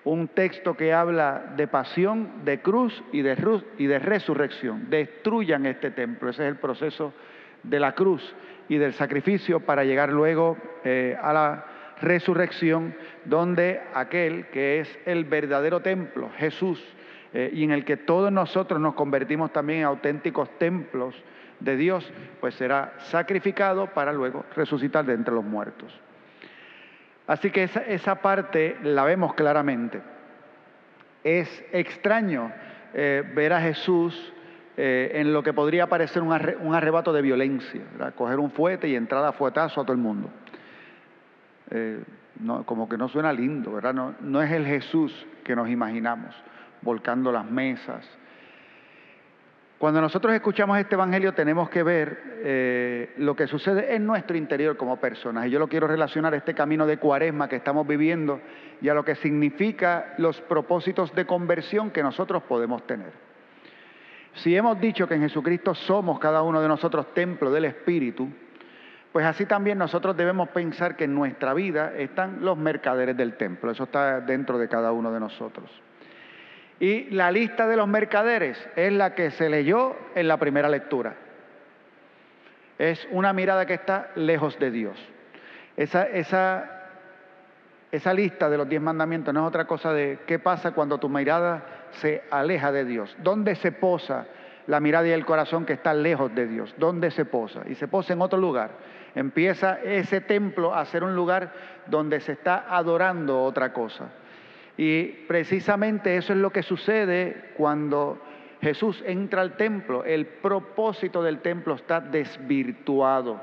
un 0.03 0.27
texto 0.27 0.77
que 0.77 0.93
habla 0.93 1.53
de 1.57 1.67
pasión, 1.67 2.45
de 2.45 2.61
cruz 2.61 3.03
y 3.11 3.23
de, 3.23 3.35
y 3.79 3.87
de 3.87 3.97
resurrección. 3.97 4.91
Destruyan 4.91 5.65
este 5.65 5.89
templo. 5.89 6.29
Ese 6.29 6.43
es 6.43 6.49
el 6.49 6.57
proceso 6.57 7.13
de 7.63 7.79
la 7.79 7.95
cruz 7.95 8.35
y 8.69 8.77
del 8.77 8.93
sacrificio 8.93 9.59
para 9.61 9.85
llegar 9.85 10.11
luego 10.11 10.55
eh, 10.83 11.17
a 11.19 11.33
la 11.33 11.65
resurrección, 12.01 12.95
donde 13.25 13.81
aquel 13.93 14.47
que 14.47 14.79
es 14.79 14.99
el 15.05 15.25
verdadero 15.25 15.81
templo, 15.81 16.29
Jesús, 16.37 16.83
eh, 17.33 17.49
y 17.53 17.63
en 17.63 17.71
el 17.71 17.85
que 17.85 17.97
todos 17.97 18.31
nosotros 18.31 18.79
nos 18.79 18.95
convertimos 18.95 19.53
también 19.53 19.79
en 19.79 19.85
auténticos 19.85 20.49
templos 20.57 21.15
de 21.59 21.77
Dios, 21.77 22.11
pues 22.39 22.55
será 22.55 22.93
sacrificado 22.99 23.87
para 23.87 24.11
luego 24.11 24.43
resucitar 24.55 25.05
de 25.05 25.13
entre 25.13 25.33
los 25.33 25.45
muertos. 25.45 25.97
Así 27.27 27.51
que 27.51 27.63
esa, 27.63 28.15
parte 28.15 28.75
la 28.83 29.05
vemos 29.05 29.33
claramente. 29.35 30.01
Es 31.23 31.63
extraño 31.71 32.51
eh, 32.93 33.23
ver 33.33 33.53
a 33.53 33.61
Jesús 33.61 34.33
eh, 34.75 35.11
en 35.15 35.31
lo 35.31 35.43
que 35.43 35.53
podría 35.53 35.87
parecer 35.87 36.23
un, 36.23 36.33
arrebato 36.73 37.13
de 37.13 37.21
violencia, 37.21 37.81
coger 38.15 38.39
un 38.39 38.51
fuete 38.51 38.87
y 38.89 38.95
entrar 38.95 39.23
a 39.23 39.31
fuetazo 39.31 39.79
a 39.79 39.83
todo 39.83 39.93
el 39.93 39.99
mundo. 39.99 40.29
Eh, 41.71 42.03
como 42.65 42.89
que 42.89 42.97
no 42.97 43.07
suena 43.07 43.31
lindo, 43.33 43.73
¿verdad? 43.73 43.93
No, 43.93 44.41
es 44.41 44.51
el 44.51 44.65
Jesús 44.65 45.27
que 45.43 45.55
nos 45.55 45.69
imaginamos, 45.69 46.35
volcando 46.81 47.31
las 47.31 47.45
mesas, 47.45 48.07
cuando 49.81 49.99
nosotros 49.99 50.31
escuchamos 50.35 50.77
este 50.77 50.93
Evangelio 50.93 51.33
tenemos 51.33 51.67
que 51.67 51.81
ver 51.81 52.21
eh, 52.43 53.13
lo 53.17 53.35
que 53.35 53.47
sucede 53.47 53.95
en 53.95 54.05
nuestro 54.05 54.37
interior 54.37 54.77
como 54.77 54.97
personas. 54.97 55.47
Y 55.47 55.49
yo 55.49 55.57
lo 55.57 55.67
quiero 55.67 55.87
relacionar 55.87 56.35
a 56.35 56.37
este 56.37 56.53
camino 56.53 56.85
de 56.85 56.97
cuaresma 56.97 57.49
que 57.49 57.55
estamos 57.55 57.87
viviendo 57.87 58.39
y 58.79 58.89
a 58.89 58.93
lo 58.93 59.03
que 59.03 59.15
significa 59.15 60.13
los 60.19 60.39
propósitos 60.41 61.15
de 61.15 61.25
conversión 61.25 61.89
que 61.89 62.03
nosotros 62.03 62.43
podemos 62.43 62.85
tener. 62.85 63.11
Si 64.35 64.55
hemos 64.55 64.79
dicho 64.79 65.07
que 65.07 65.15
en 65.15 65.21
Jesucristo 65.21 65.73
somos 65.73 66.19
cada 66.19 66.43
uno 66.43 66.61
de 66.61 66.67
nosotros 66.67 67.11
templo 67.15 67.51
del 67.51 67.65
Espíritu, 67.65 68.29
pues 69.11 69.25
así 69.25 69.45
también 69.45 69.77
nosotros 69.77 70.15
debemos 70.15 70.49
pensar 70.49 70.95
que 70.95 71.03
en 71.03 71.13
nuestra 71.13 71.53
vida 71.53 71.93
están 71.97 72.45
los 72.45 72.57
mercaderes 72.57 73.17
del 73.17 73.35
templo. 73.35 73.71
Eso 73.71 73.83
está 73.83 74.21
dentro 74.21 74.57
de 74.57 74.69
cada 74.69 74.93
uno 74.93 75.11
de 75.11 75.19
nosotros. 75.19 75.69
Y 76.79 77.09
la 77.11 77.29
lista 77.29 77.67
de 77.67 77.77
los 77.77 77.87
mercaderes 77.87 78.57
es 78.75 78.91
la 78.91 79.13
que 79.13 79.31
se 79.31 79.49
leyó 79.49 79.95
en 80.15 80.27
la 80.27 80.37
primera 80.37 80.69
lectura. 80.69 81.15
Es 82.79 83.07
una 83.11 83.33
mirada 83.33 83.65
que 83.67 83.75
está 83.75 84.09
lejos 84.15 84.57
de 84.57 84.71
Dios. 84.71 84.97
Esa, 85.77 86.07
lista 88.13 88.49
de 88.49 88.57
los 88.57 88.67
diez 88.67 88.81
mandamientos 88.81 89.33
no 89.33 89.41
es 89.41 89.47
otra 89.47 89.65
cosa 89.65 89.93
de 89.93 90.21
qué 90.25 90.39
pasa 90.39 90.71
cuando 90.71 90.97
tu 90.97 91.09
mirada 91.09 91.63
se 91.91 92.23
aleja 92.31 92.71
de 92.71 92.85
Dios. 92.85 93.15
¿Dónde 93.19 93.55
se 93.55 93.71
posa 93.71 94.25
la 94.67 94.79
mirada 94.79 95.07
y 95.07 95.11
el 95.11 95.25
corazón 95.25 95.65
que 95.65 95.73
está 95.73 95.93
lejos 95.93 96.33
de 96.33 96.47
Dios? 96.47 96.73
¿Dónde 96.77 97.11
se 97.11 97.25
posa? 97.25 97.61
Y 97.69 97.75
se 97.75 97.87
posa 97.87 98.13
en 98.13 98.21
otro 98.21 98.39
lugar. 98.39 98.71
Empieza 99.15 99.81
ese 99.81 100.21
templo 100.21 100.73
a 100.73 100.85
ser 100.85 101.03
un 101.03 101.15
lugar 101.15 101.53
donde 101.87 102.19
se 102.21 102.33
está 102.33 102.65
adorando 102.69 103.43
otra 103.43 103.73
cosa. 103.73 104.09
Y 104.77 105.03
precisamente 105.27 106.15
eso 106.15 106.33
es 106.33 106.39
lo 106.39 106.51
que 106.51 106.63
sucede 106.63 107.51
cuando 107.57 108.21
Jesús 108.61 109.03
entra 109.05 109.41
al 109.41 109.57
templo. 109.57 110.03
El 110.05 110.25
propósito 110.25 111.21
del 111.21 111.39
templo 111.39 111.75
está 111.75 111.99
desvirtuado. 111.99 113.41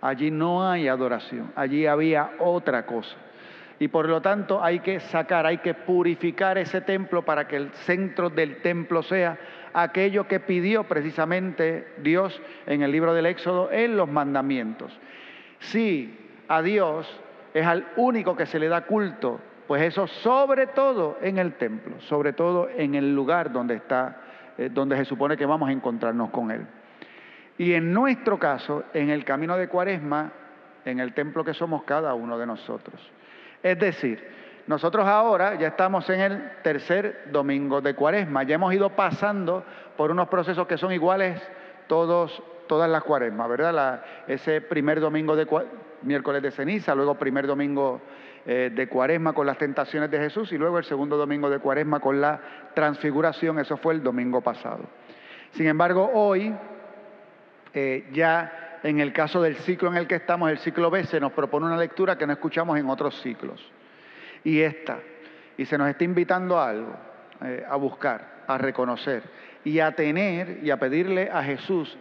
Allí 0.00 0.30
no 0.30 0.68
hay 0.68 0.88
adoración, 0.88 1.52
allí 1.56 1.86
había 1.86 2.30
otra 2.38 2.86
cosa. 2.86 3.16
Y 3.80 3.88
por 3.88 4.08
lo 4.08 4.20
tanto 4.20 4.62
hay 4.62 4.80
que 4.80 5.00
sacar, 5.00 5.46
hay 5.46 5.58
que 5.58 5.74
purificar 5.74 6.58
ese 6.58 6.80
templo 6.80 7.24
para 7.24 7.46
que 7.46 7.56
el 7.56 7.70
centro 7.70 8.28
del 8.30 8.60
templo 8.60 9.02
sea 9.02 9.38
aquello 9.72 10.26
que 10.26 10.40
pidió 10.40 10.84
precisamente 10.84 11.86
Dios 11.98 12.40
en 12.66 12.82
el 12.82 12.90
libro 12.90 13.14
del 13.14 13.26
Éxodo 13.26 13.70
en 13.70 13.96
los 13.96 14.08
mandamientos. 14.08 14.98
Si 15.60 16.18
a 16.48 16.62
Dios 16.62 17.08
es 17.54 17.66
al 17.66 17.86
único 17.96 18.36
que 18.36 18.46
se 18.46 18.58
le 18.58 18.68
da 18.68 18.82
culto 18.82 19.40
pues 19.68 19.82
eso 19.82 20.06
sobre 20.06 20.66
todo 20.66 21.18
en 21.20 21.38
el 21.38 21.52
templo, 21.52 22.00
sobre 22.00 22.32
todo 22.32 22.70
en 22.70 22.94
el 22.94 23.14
lugar 23.14 23.52
donde 23.52 23.74
está, 23.74 24.16
eh, 24.56 24.70
donde 24.72 24.96
se 24.96 25.04
supone 25.04 25.36
que 25.36 25.44
vamos 25.44 25.68
a 25.68 25.72
encontrarnos 25.72 26.30
con 26.30 26.50
Él. 26.50 26.66
Y 27.58 27.74
en 27.74 27.92
nuestro 27.92 28.38
caso, 28.38 28.84
en 28.94 29.10
el 29.10 29.26
camino 29.26 29.58
de 29.58 29.68
Cuaresma, 29.68 30.32
en 30.86 31.00
el 31.00 31.12
templo 31.12 31.44
que 31.44 31.52
somos 31.52 31.82
cada 31.82 32.14
uno 32.14 32.38
de 32.38 32.46
nosotros. 32.46 32.98
Es 33.62 33.78
decir, 33.78 34.26
nosotros 34.66 35.06
ahora 35.06 35.54
ya 35.54 35.68
estamos 35.68 36.08
en 36.10 36.20
el 36.20 36.52
tercer 36.62 37.24
domingo 37.32 37.80
de 37.80 37.94
Cuaresma, 37.94 38.42
ya 38.42 38.56
hemos 38.56 38.72
ido 38.74 38.90
pasando 38.90 39.64
por 39.96 40.10
unos 40.10 40.28
procesos 40.28 40.66
que 40.66 40.76
son 40.76 40.92
iguales 40.92 41.40
todos, 41.86 42.42
todas 42.66 42.90
las 42.90 43.02
Cuaresmas, 43.02 43.48
¿verdad? 43.48 44.02
ese 44.26 44.60
primer 44.60 45.00
domingo 45.00 45.34
de 45.34 45.46
miércoles 46.02 46.42
de 46.42 46.50
ceniza, 46.50 46.94
luego 46.94 47.14
primer 47.14 47.46
domingo 47.46 48.00
eh, 48.46 48.70
de 48.74 48.88
cuaresma 48.88 49.32
con 49.32 49.46
las 49.46 49.58
tentaciones 49.58 50.10
de 50.10 50.18
Jesús 50.18 50.52
y 50.52 50.58
luego 50.58 50.78
el 50.78 50.84
segundo 50.84 51.16
domingo 51.16 51.50
de 51.50 51.58
cuaresma 51.58 52.00
con 52.00 52.20
la 52.20 52.40
transfiguración, 52.74 53.58
eso 53.58 53.76
fue 53.76 53.94
el 53.94 54.02
domingo 54.02 54.40
pasado. 54.40 54.84
Sin 55.52 55.66
embargo, 55.66 56.10
hoy 56.14 56.54
eh, 57.74 58.08
ya 58.12 58.67
en 58.82 59.00
el 59.00 59.12
caso 59.12 59.42
del 59.42 59.56
ciclo 59.56 59.90
en 59.90 59.96
el 59.96 60.06
que 60.06 60.16
estamos, 60.16 60.50
el 60.50 60.58
ciclo 60.58 60.90
B, 60.90 61.04
se 61.04 61.20
nos 61.20 61.32
propone 61.32 61.66
una 61.66 61.76
lectura 61.76 62.16
que 62.16 62.26
no 62.26 62.32
escuchamos 62.32 62.78
en 62.78 62.88
otros 62.88 63.20
ciclos. 63.20 63.60
Y 64.44 64.60
esta, 64.60 64.98
y 65.56 65.64
se 65.64 65.76
nos 65.76 65.88
está 65.88 66.04
invitando 66.04 66.58
a 66.58 66.68
algo, 66.68 66.96
eh, 67.44 67.64
a 67.68 67.76
buscar, 67.76 68.44
a 68.46 68.58
reconocer 68.58 69.22
y 69.64 69.80
a 69.80 69.92
tener 69.92 70.60
y 70.62 70.70
a 70.70 70.78
pedirle 70.78 71.30
a 71.30 71.42
Jesús 71.42 71.98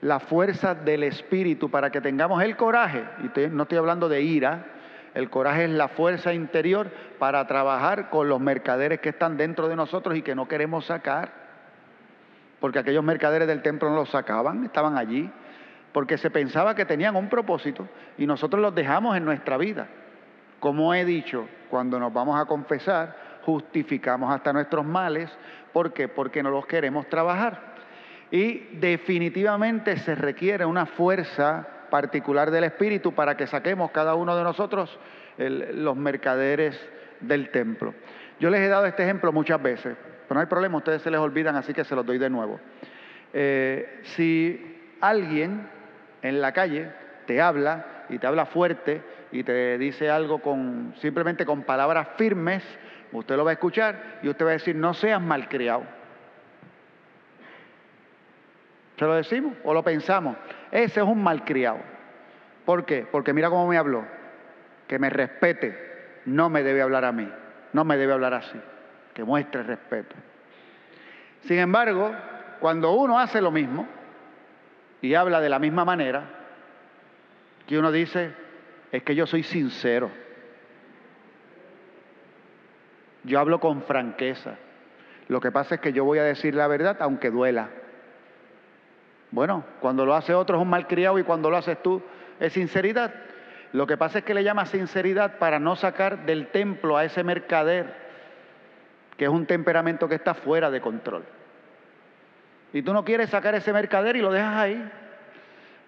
la 0.00 0.20
fuerza 0.20 0.74
del 0.74 1.04
Espíritu 1.04 1.70
para 1.70 1.90
que 1.90 2.00
tengamos 2.00 2.42
el 2.42 2.56
coraje, 2.56 3.04
y 3.22 3.48
no 3.50 3.62
estoy 3.62 3.78
hablando 3.78 4.08
de 4.08 4.22
ira, 4.22 4.66
el 5.14 5.28
coraje 5.30 5.64
es 5.64 5.70
la 5.70 5.88
fuerza 5.88 6.32
interior 6.32 6.90
para 7.18 7.46
trabajar 7.46 8.10
con 8.10 8.28
los 8.28 8.40
mercaderes 8.40 9.00
que 9.00 9.10
están 9.10 9.36
dentro 9.36 9.68
de 9.68 9.76
nosotros 9.76 10.16
y 10.16 10.22
que 10.22 10.34
no 10.34 10.48
queremos 10.48 10.86
sacar, 10.86 11.30
porque 12.60 12.78
aquellos 12.78 13.04
mercaderes 13.04 13.46
del 13.46 13.62
templo 13.62 13.90
no 13.90 13.96
los 13.96 14.10
sacaban, 14.10 14.64
estaban 14.64 14.96
allí, 14.96 15.30
porque 15.92 16.18
se 16.18 16.30
pensaba 16.30 16.74
que 16.74 16.84
tenían 16.84 17.16
un 17.16 17.28
propósito 17.28 17.88
y 18.18 18.26
nosotros 18.26 18.60
los 18.60 18.74
dejamos 18.74 19.16
en 19.16 19.24
nuestra 19.24 19.56
vida. 19.56 19.88
Como 20.60 20.94
he 20.94 21.04
dicho, 21.04 21.48
cuando 21.70 21.98
nos 21.98 22.12
vamos 22.12 22.40
a 22.40 22.46
confesar, 22.46 23.16
justificamos 23.44 24.32
hasta 24.32 24.52
nuestros 24.52 24.84
males. 24.84 25.30
¿Por 25.72 25.92
qué? 25.92 26.08
Porque 26.08 26.42
no 26.42 26.50
los 26.50 26.66
queremos 26.66 27.08
trabajar. 27.08 27.72
Y 28.30 28.58
definitivamente 28.78 29.96
se 29.98 30.14
requiere 30.14 30.64
una 30.64 30.86
fuerza 30.86 31.68
particular 31.90 32.50
del 32.50 32.64
Espíritu 32.64 33.12
para 33.12 33.36
que 33.36 33.46
saquemos 33.46 33.90
cada 33.90 34.14
uno 34.14 34.36
de 34.36 34.44
nosotros 34.44 34.98
los 35.36 35.96
mercaderes 35.96 36.80
del 37.20 37.50
templo. 37.50 37.94
Yo 38.40 38.48
les 38.48 38.60
he 38.60 38.68
dado 38.68 38.86
este 38.86 39.02
ejemplo 39.02 39.32
muchas 39.32 39.62
veces, 39.62 39.96
pero 40.26 40.34
no 40.34 40.40
hay 40.40 40.46
problema, 40.46 40.78
ustedes 40.78 41.02
se 41.02 41.10
les 41.10 41.20
olvidan, 41.20 41.56
así 41.56 41.74
que 41.74 41.84
se 41.84 41.94
los 41.94 42.06
doy 42.06 42.18
de 42.18 42.30
nuevo. 42.30 42.58
Eh, 43.34 44.00
si 44.02 44.94
alguien 45.00 45.68
en 46.22 46.40
la 46.40 46.52
calle 46.52 46.90
te 47.26 47.40
habla 47.40 48.04
y 48.08 48.18
te 48.18 48.26
habla 48.26 48.46
fuerte 48.46 49.02
y 49.30 49.42
te 49.42 49.78
dice 49.78 50.10
algo 50.10 50.40
con 50.40 50.94
simplemente 51.00 51.46
con 51.46 51.62
palabras 51.62 52.08
firmes, 52.16 52.62
usted 53.12 53.36
lo 53.36 53.44
va 53.44 53.50
a 53.50 53.54
escuchar 53.54 54.18
y 54.22 54.28
usted 54.28 54.44
va 54.44 54.50
a 54.50 54.54
decir, 54.54 54.76
no 54.76 54.94
seas 54.94 55.20
malcriado. 55.20 55.84
¿Se 58.98 59.04
lo 59.04 59.14
decimos 59.14 59.54
o 59.64 59.74
lo 59.74 59.82
pensamos? 59.82 60.36
Ese 60.70 61.00
es 61.00 61.06
un 61.06 61.22
malcriado. 61.22 61.78
¿Por 62.64 62.84
qué? 62.84 63.06
Porque 63.10 63.32
mira 63.32 63.50
cómo 63.50 63.66
me 63.66 63.76
habló. 63.76 64.04
Que 64.86 64.98
me 64.98 65.10
respete. 65.10 66.20
No 66.26 66.48
me 66.48 66.62
debe 66.62 66.82
hablar 66.82 67.04
a 67.04 67.12
mí. 67.12 67.28
No 67.72 67.84
me 67.84 67.96
debe 67.96 68.12
hablar 68.12 68.34
así. 68.34 68.60
Que 69.14 69.24
muestre 69.24 69.62
respeto. 69.64 70.14
Sin 71.42 71.58
embargo, 71.58 72.14
cuando 72.60 72.92
uno 72.92 73.18
hace 73.18 73.40
lo 73.40 73.50
mismo 73.50 73.88
y 75.02 75.14
habla 75.14 75.40
de 75.40 75.48
la 75.48 75.58
misma 75.58 75.84
manera, 75.84 76.22
que 77.66 77.76
uno 77.76 77.90
dice, 77.90 78.32
es 78.92 79.02
que 79.02 79.16
yo 79.16 79.26
soy 79.26 79.42
sincero. 79.42 80.10
Yo 83.24 83.40
hablo 83.40 83.60
con 83.60 83.82
franqueza. 83.82 84.56
Lo 85.28 85.40
que 85.40 85.50
pasa 85.50 85.74
es 85.74 85.80
que 85.80 85.92
yo 85.92 86.04
voy 86.04 86.18
a 86.18 86.24
decir 86.24 86.54
la 86.54 86.68
verdad 86.68 86.96
aunque 87.00 87.30
duela. 87.30 87.68
Bueno, 89.32 89.64
cuando 89.80 90.06
lo 90.06 90.14
hace 90.14 90.34
otro 90.34 90.56
es 90.56 90.62
un 90.62 90.70
malcriado 90.70 91.18
y 91.18 91.24
cuando 91.24 91.50
lo 91.50 91.56
haces 91.56 91.82
tú 91.82 92.02
es 92.38 92.52
sinceridad. 92.52 93.12
Lo 93.72 93.86
que 93.86 93.96
pasa 93.96 94.18
es 94.18 94.24
que 94.24 94.34
le 94.34 94.44
llama 94.44 94.66
sinceridad 94.66 95.38
para 95.38 95.58
no 95.58 95.74
sacar 95.74 96.26
del 96.26 96.48
templo 96.48 96.96
a 96.96 97.04
ese 97.04 97.24
mercader, 97.24 97.94
que 99.16 99.24
es 99.24 99.30
un 99.30 99.46
temperamento 99.46 100.08
que 100.08 100.16
está 100.16 100.34
fuera 100.34 100.70
de 100.70 100.80
control. 100.80 101.24
Y 102.72 102.82
tú 102.82 102.92
no 102.92 103.04
quieres 103.04 103.30
sacar 103.30 103.54
ese 103.54 103.72
mercader 103.72 104.16
y 104.16 104.20
lo 104.20 104.32
dejas 104.32 104.56
ahí. 104.56 104.90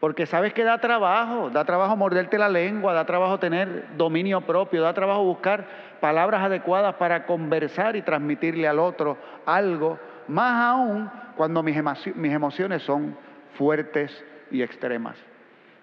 Porque 0.00 0.26
sabes 0.26 0.52
que 0.52 0.64
da 0.64 0.78
trabajo, 0.78 1.48
da 1.48 1.64
trabajo 1.64 1.96
morderte 1.96 2.36
la 2.36 2.48
lengua, 2.48 2.92
da 2.92 3.06
trabajo 3.06 3.38
tener 3.38 3.96
dominio 3.96 4.42
propio, 4.42 4.82
da 4.82 4.92
trabajo 4.92 5.24
buscar 5.24 5.64
palabras 6.00 6.42
adecuadas 6.42 6.96
para 6.96 7.24
conversar 7.24 7.96
y 7.96 8.02
transmitirle 8.02 8.68
al 8.68 8.78
otro 8.78 9.16
algo, 9.46 9.98
más 10.28 10.62
aún 10.62 11.10
cuando 11.36 11.62
mis 11.62 11.76
emociones 11.76 12.82
son 12.82 13.16
fuertes 13.54 14.24
y 14.50 14.62
extremas. 14.62 15.16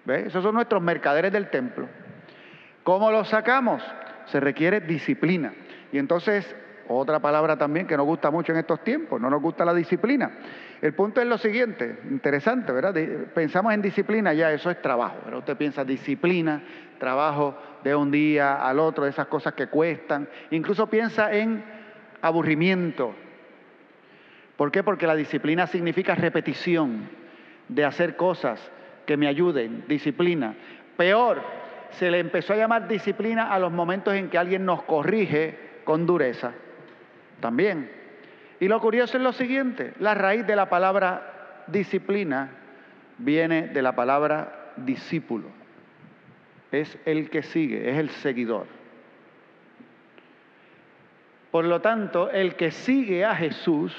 Esos 0.06 0.42
son 0.42 0.54
nuestros 0.54 0.82
mercaderes 0.82 1.32
del 1.32 1.50
templo. 1.50 1.88
¿Cómo 2.84 3.10
los 3.10 3.28
sacamos? 3.28 3.82
Se 4.26 4.40
requiere 4.40 4.80
disciplina. 4.80 5.52
Y 5.92 5.98
entonces, 5.98 6.54
otra 6.88 7.20
palabra 7.20 7.56
también 7.56 7.86
que 7.86 7.96
nos 7.96 8.06
gusta 8.06 8.30
mucho 8.30 8.52
en 8.52 8.58
estos 8.58 8.82
tiempos, 8.82 9.20
no 9.20 9.30
nos 9.30 9.40
gusta 9.40 9.64
la 9.64 9.74
disciplina. 9.74 10.30
El 10.82 10.94
punto 10.94 11.20
es 11.20 11.28
lo 11.28 11.38
siguiente, 11.38 12.00
interesante, 12.10 12.72
¿verdad? 12.72 12.92
Pensamos 13.32 13.72
en 13.72 13.80
disciplina, 13.82 14.34
ya 14.34 14.50
eso 14.50 14.68
es 14.68 14.82
trabajo, 14.82 15.14
¿verdad? 15.24 15.38
Usted 15.38 15.56
piensa 15.56 15.84
disciplina, 15.84 16.60
trabajo 16.98 17.56
de 17.84 17.94
un 17.94 18.10
día 18.10 18.66
al 18.66 18.80
otro, 18.80 19.06
esas 19.06 19.28
cosas 19.28 19.54
que 19.54 19.68
cuestan. 19.68 20.28
Incluso 20.50 20.88
piensa 20.88 21.32
en 21.32 21.64
aburrimiento. 22.20 23.14
¿Por 24.56 24.72
qué? 24.72 24.82
Porque 24.82 25.06
la 25.06 25.14
disciplina 25.14 25.68
significa 25.68 26.16
repetición 26.16 27.08
de 27.68 27.84
hacer 27.84 28.16
cosas 28.16 28.60
que 29.06 29.16
me 29.16 29.28
ayuden, 29.28 29.84
disciplina. 29.86 30.56
Peor, 30.96 31.42
se 31.90 32.10
le 32.10 32.18
empezó 32.18 32.54
a 32.54 32.56
llamar 32.56 32.88
disciplina 32.88 33.52
a 33.52 33.60
los 33.60 33.70
momentos 33.70 34.14
en 34.14 34.30
que 34.30 34.36
alguien 34.36 34.64
nos 34.64 34.82
corrige 34.82 35.80
con 35.84 36.06
dureza. 36.06 36.54
También. 37.38 38.01
Y 38.62 38.68
lo 38.68 38.80
curioso 38.80 39.16
es 39.16 39.24
lo 39.24 39.32
siguiente, 39.32 39.92
la 39.98 40.14
raíz 40.14 40.46
de 40.46 40.54
la 40.54 40.70
palabra 40.70 41.64
disciplina 41.66 42.48
viene 43.18 43.66
de 43.66 43.82
la 43.82 43.96
palabra 43.96 44.70
discípulo. 44.76 45.48
Es 46.70 46.96
el 47.04 47.28
que 47.28 47.42
sigue, 47.42 47.90
es 47.90 47.98
el 47.98 48.10
seguidor. 48.10 48.68
Por 51.50 51.64
lo 51.64 51.80
tanto, 51.80 52.30
el 52.30 52.54
que 52.54 52.70
sigue 52.70 53.24
a 53.24 53.34
Jesús 53.34 53.96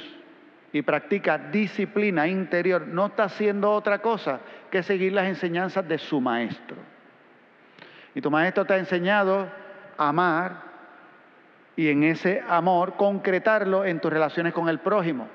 y 0.71 0.81
practica 0.81 1.37
disciplina 1.37 2.25
interior, 2.29 2.87
no 2.87 3.07
está 3.07 3.25
haciendo 3.25 3.69
otra 3.69 3.99
cosa 3.99 4.39
que 4.71 4.81
seguir 4.81 5.11
las 5.11 5.25
enseñanzas 5.25 5.85
de 5.89 5.97
su 5.97 6.21
maestro. 6.21 6.77
Y 8.15 8.21
tu 8.21 8.31
maestro 8.31 8.63
te 8.63 8.75
ha 8.75 8.77
enseñado 8.77 9.45
a 9.97 10.07
amar 10.07 10.72
y 11.75 11.89
en 11.89 12.03
ese 12.03 12.43
amor 12.47 12.93
concretarlo 12.93 13.85
en 13.85 13.99
tus 13.99 14.11
relaciones 14.11 14.53
con 14.53 14.69
el 14.69 14.79
prójimo. 14.79 15.27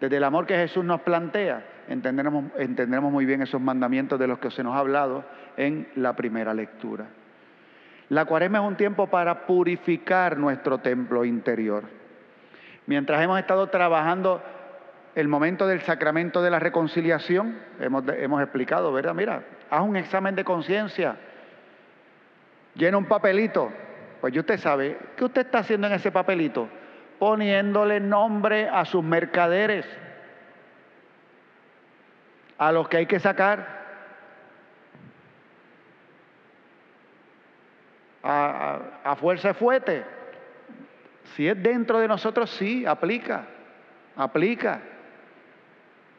Desde 0.00 0.16
el 0.16 0.24
amor 0.24 0.46
que 0.46 0.56
Jesús 0.56 0.84
nos 0.84 1.00
plantea, 1.00 1.64
entenderemos, 1.88 2.44
entenderemos 2.58 3.12
muy 3.12 3.24
bien 3.24 3.42
esos 3.42 3.60
mandamientos 3.60 4.18
de 4.18 4.26
los 4.26 4.38
que 4.38 4.50
se 4.50 4.62
nos 4.62 4.74
ha 4.74 4.78
hablado 4.78 5.24
en 5.56 5.88
la 5.96 6.14
primera 6.14 6.52
lectura. 6.54 7.06
La 8.08 8.24
cuaresma 8.24 8.58
es 8.58 8.64
un 8.64 8.76
tiempo 8.76 9.08
para 9.08 9.46
purificar 9.46 10.36
nuestro 10.36 10.78
templo 10.78 11.24
interior. 11.24 11.84
Mientras 12.86 13.20
hemos 13.20 13.38
estado 13.38 13.66
trabajando 13.68 14.42
el 15.16 15.28
momento 15.28 15.66
del 15.66 15.80
sacramento 15.80 16.42
de 16.42 16.50
la 16.50 16.58
reconciliación, 16.58 17.58
hemos, 17.80 18.42
explicado, 18.42 18.92
¿verdad? 18.92 19.14
Mira, 19.14 19.42
haz 19.70 19.80
un 19.80 19.96
examen 19.96 20.36
de 20.36 20.44
conciencia, 20.44 21.16
llena 22.74 22.98
un 22.98 23.06
papelito. 23.06 23.72
Pues 24.26 24.36
usted 24.38 24.58
sabe, 24.58 24.98
¿qué 25.16 25.24
usted 25.24 25.42
está 25.42 25.58
haciendo 25.58 25.86
en 25.86 25.92
ese 25.92 26.10
papelito? 26.10 26.68
Poniéndole 27.20 28.00
nombre 28.00 28.68
a 28.68 28.84
sus 28.84 29.04
mercaderes, 29.04 29.86
a 32.58 32.72
los 32.72 32.88
que 32.88 32.96
hay 32.96 33.06
que 33.06 33.20
sacar. 33.20 33.84
A, 38.24 39.14
fuerza 39.20 39.46
de 39.46 39.54
fuete. 39.54 40.04
Si 41.36 41.46
es 41.46 41.62
dentro 41.62 42.00
de 42.00 42.08
nosotros, 42.08 42.50
sí, 42.50 42.84
aplica, 42.84 43.44
aplica. 44.16 44.80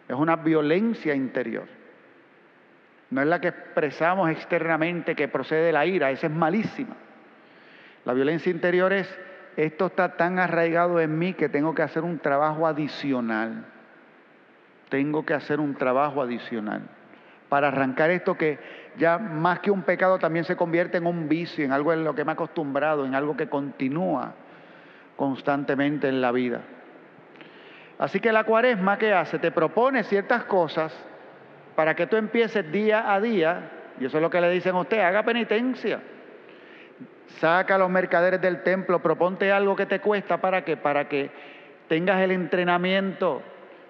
Es 0.08 0.16
una 0.16 0.38
violencia 0.38 1.14
interior. 1.14 1.68
No 3.10 3.20
es 3.20 3.28
la 3.28 3.42
que 3.42 3.50
expresamos 3.50 4.30
externamente 4.30 5.14
que 5.14 5.28
procede 5.28 5.66
de 5.66 5.74
la 5.74 5.86
ira, 5.86 6.10
esa 6.10 6.28
es 6.28 6.34
malísima. 6.34 6.96
La 8.08 8.14
violencia 8.14 8.50
interior 8.50 8.94
es, 8.94 9.20
esto 9.58 9.88
está 9.88 10.16
tan 10.16 10.40
arraigado 10.40 11.02
en 11.02 11.20
mí 11.20 11.34
que 11.34 11.50
tengo 11.50 11.76
que 11.76 11.82
hacer 11.82 12.04
un 12.04 12.20
trabajo 12.20 12.66
adicional. 12.66 13.66
Tengo 14.88 15.26
que 15.26 15.34
hacer 15.34 15.60
un 15.60 15.76
trabajo 15.76 16.22
adicional 16.22 16.84
para 17.50 17.68
arrancar 17.68 18.10
esto 18.12 18.38
que 18.38 18.60
ya 18.98 19.18
más 19.18 19.60
que 19.60 19.72
un 19.72 19.82
pecado 19.82 20.20
también 20.20 20.46
se 20.46 20.56
convierte 20.56 21.00
en 21.00 21.06
un 21.06 21.28
vicio, 21.28 21.66
en 21.66 21.74
algo 21.74 21.92
en 21.92 22.06
lo 22.06 22.16
que 22.16 22.24
me 22.24 22.32
he 22.32 22.34
acostumbrado, 22.34 23.06
en 23.06 23.14
algo 23.14 23.36
que 23.36 23.50
continúa 23.50 24.36
constantemente 25.18 26.08
en 26.08 26.22
la 26.22 26.32
vida. 26.32 26.62
Así 28.00 28.22
que 28.22 28.32
la 28.32 28.46
cuaresma, 28.46 28.98
¿qué 28.98 29.12
hace? 29.12 29.38
Te 29.38 29.52
propone 29.52 30.06
ciertas 30.06 30.46
cosas 30.46 30.98
para 31.76 31.94
que 31.94 32.08
tú 32.08 32.16
empieces 32.16 32.72
día 32.72 33.14
a 33.14 33.20
día, 33.20 33.70
y 34.00 34.06
eso 34.06 34.16
es 34.16 34.22
lo 34.22 34.30
que 34.30 34.40
le 34.40 34.50
dicen 34.50 34.76
a 34.76 34.80
usted, 34.80 35.02
haga 35.02 35.24
penitencia. 35.24 36.00
Saca 37.40 37.76
a 37.76 37.78
los 37.78 37.90
mercaderes 37.90 38.42
del 38.42 38.64
templo, 38.64 39.00
proponte 39.00 39.52
algo 39.52 39.76
que 39.76 39.86
te 39.86 40.00
cuesta 40.00 40.38
para 40.38 40.64
que, 40.64 40.78
para 40.78 41.08
que 41.08 41.30
tengas 41.88 42.22
el 42.22 42.32
entrenamiento 42.32 43.42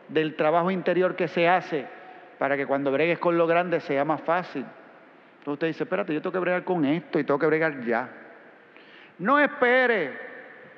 del 0.09 0.35
trabajo 0.35 0.71
interior 0.71 1.15
que 1.15 1.27
se 1.27 1.47
hace 1.47 1.87
para 2.37 2.55
que 2.55 2.65
cuando 2.65 2.91
bregues 2.91 3.19
con 3.19 3.37
lo 3.37 3.47
grande 3.47 3.79
sea 3.79 4.05
más 4.05 4.21
fácil. 4.21 4.65
Entonces 5.39 5.53
usted 5.53 5.67
dice, 5.67 5.83
espérate, 5.83 6.13
yo 6.13 6.21
tengo 6.21 6.33
que 6.33 6.39
bregar 6.39 6.63
con 6.63 6.85
esto 6.85 7.19
y 7.19 7.23
tengo 7.23 7.39
que 7.39 7.47
bregar 7.47 7.83
ya. 7.83 8.09
No 9.17 9.39
espere, 9.39 10.13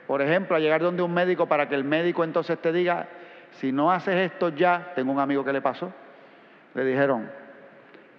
por 0.08 0.22
ejemplo, 0.22 0.56
a 0.56 0.60
llegar 0.60 0.82
donde 0.82 1.04
un 1.04 1.14
médico 1.14 1.48
para 1.48 1.68
que 1.68 1.76
el 1.76 1.84
médico 1.84 2.24
entonces 2.24 2.58
te 2.60 2.72
diga, 2.72 3.08
si 3.52 3.72
no 3.72 3.92
haces 3.92 4.16
esto 4.16 4.50
ya, 4.50 4.92
tengo 4.96 5.12
un 5.12 5.20
amigo 5.20 5.44
que 5.44 5.52
le 5.52 5.62
pasó, 5.62 5.92
le 6.74 6.86
dijeron, 6.86 7.30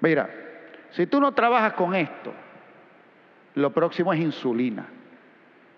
mira, 0.00 0.28
si 0.90 1.06
tú 1.06 1.20
no 1.20 1.32
trabajas 1.32 1.74
con 1.74 1.94
esto, 1.94 2.34
lo 3.54 3.72
próximo 3.72 4.12
es 4.12 4.20
insulina, 4.20 4.86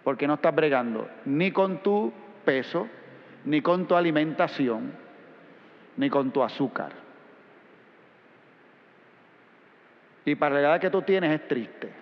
porque 0.04 0.26
no 0.26 0.34
estás 0.34 0.54
bregando 0.54 1.08
ni 1.24 1.52
con 1.52 1.82
tu 1.82 2.12
peso, 2.44 2.88
ni 3.44 3.62
con 3.62 3.86
tu 3.86 3.94
alimentación, 3.94 4.92
ni 5.96 6.10
con 6.10 6.30
tu 6.30 6.42
azúcar. 6.42 6.92
Y 10.24 10.34
para 10.34 10.54
la 10.54 10.60
edad 10.60 10.80
que 10.80 10.90
tú 10.90 11.02
tienes 11.02 11.32
es 11.32 11.48
triste. 11.48 11.92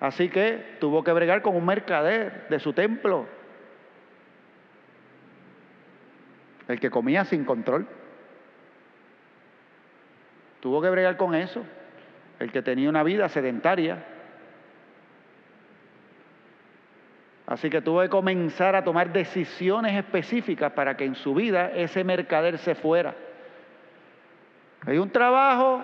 Así 0.00 0.28
que 0.28 0.76
tuvo 0.80 1.02
que 1.04 1.12
bregar 1.12 1.42
con 1.42 1.56
un 1.56 1.64
mercader 1.64 2.46
de 2.48 2.58
su 2.58 2.72
templo, 2.72 3.26
el 6.68 6.80
que 6.80 6.90
comía 6.90 7.24
sin 7.24 7.44
control. 7.44 7.86
Tuvo 10.60 10.80
que 10.80 10.90
bregar 10.90 11.16
con 11.16 11.34
eso, 11.34 11.62
el 12.38 12.50
que 12.50 12.62
tenía 12.62 12.88
una 12.88 13.02
vida 13.02 13.28
sedentaria. 13.28 14.04
Así 17.46 17.68
que 17.68 17.82
tuvo 17.82 18.00
que 18.00 18.08
comenzar 18.08 18.74
a 18.74 18.84
tomar 18.84 19.12
decisiones 19.12 19.94
específicas 19.94 20.72
para 20.72 20.96
que 20.96 21.04
en 21.04 21.14
su 21.14 21.34
vida 21.34 21.70
ese 21.72 22.02
mercader 22.02 22.58
se 22.58 22.74
fuera. 22.74 23.14
Hay 24.86 24.98
un 24.98 25.10
trabajo, 25.10 25.82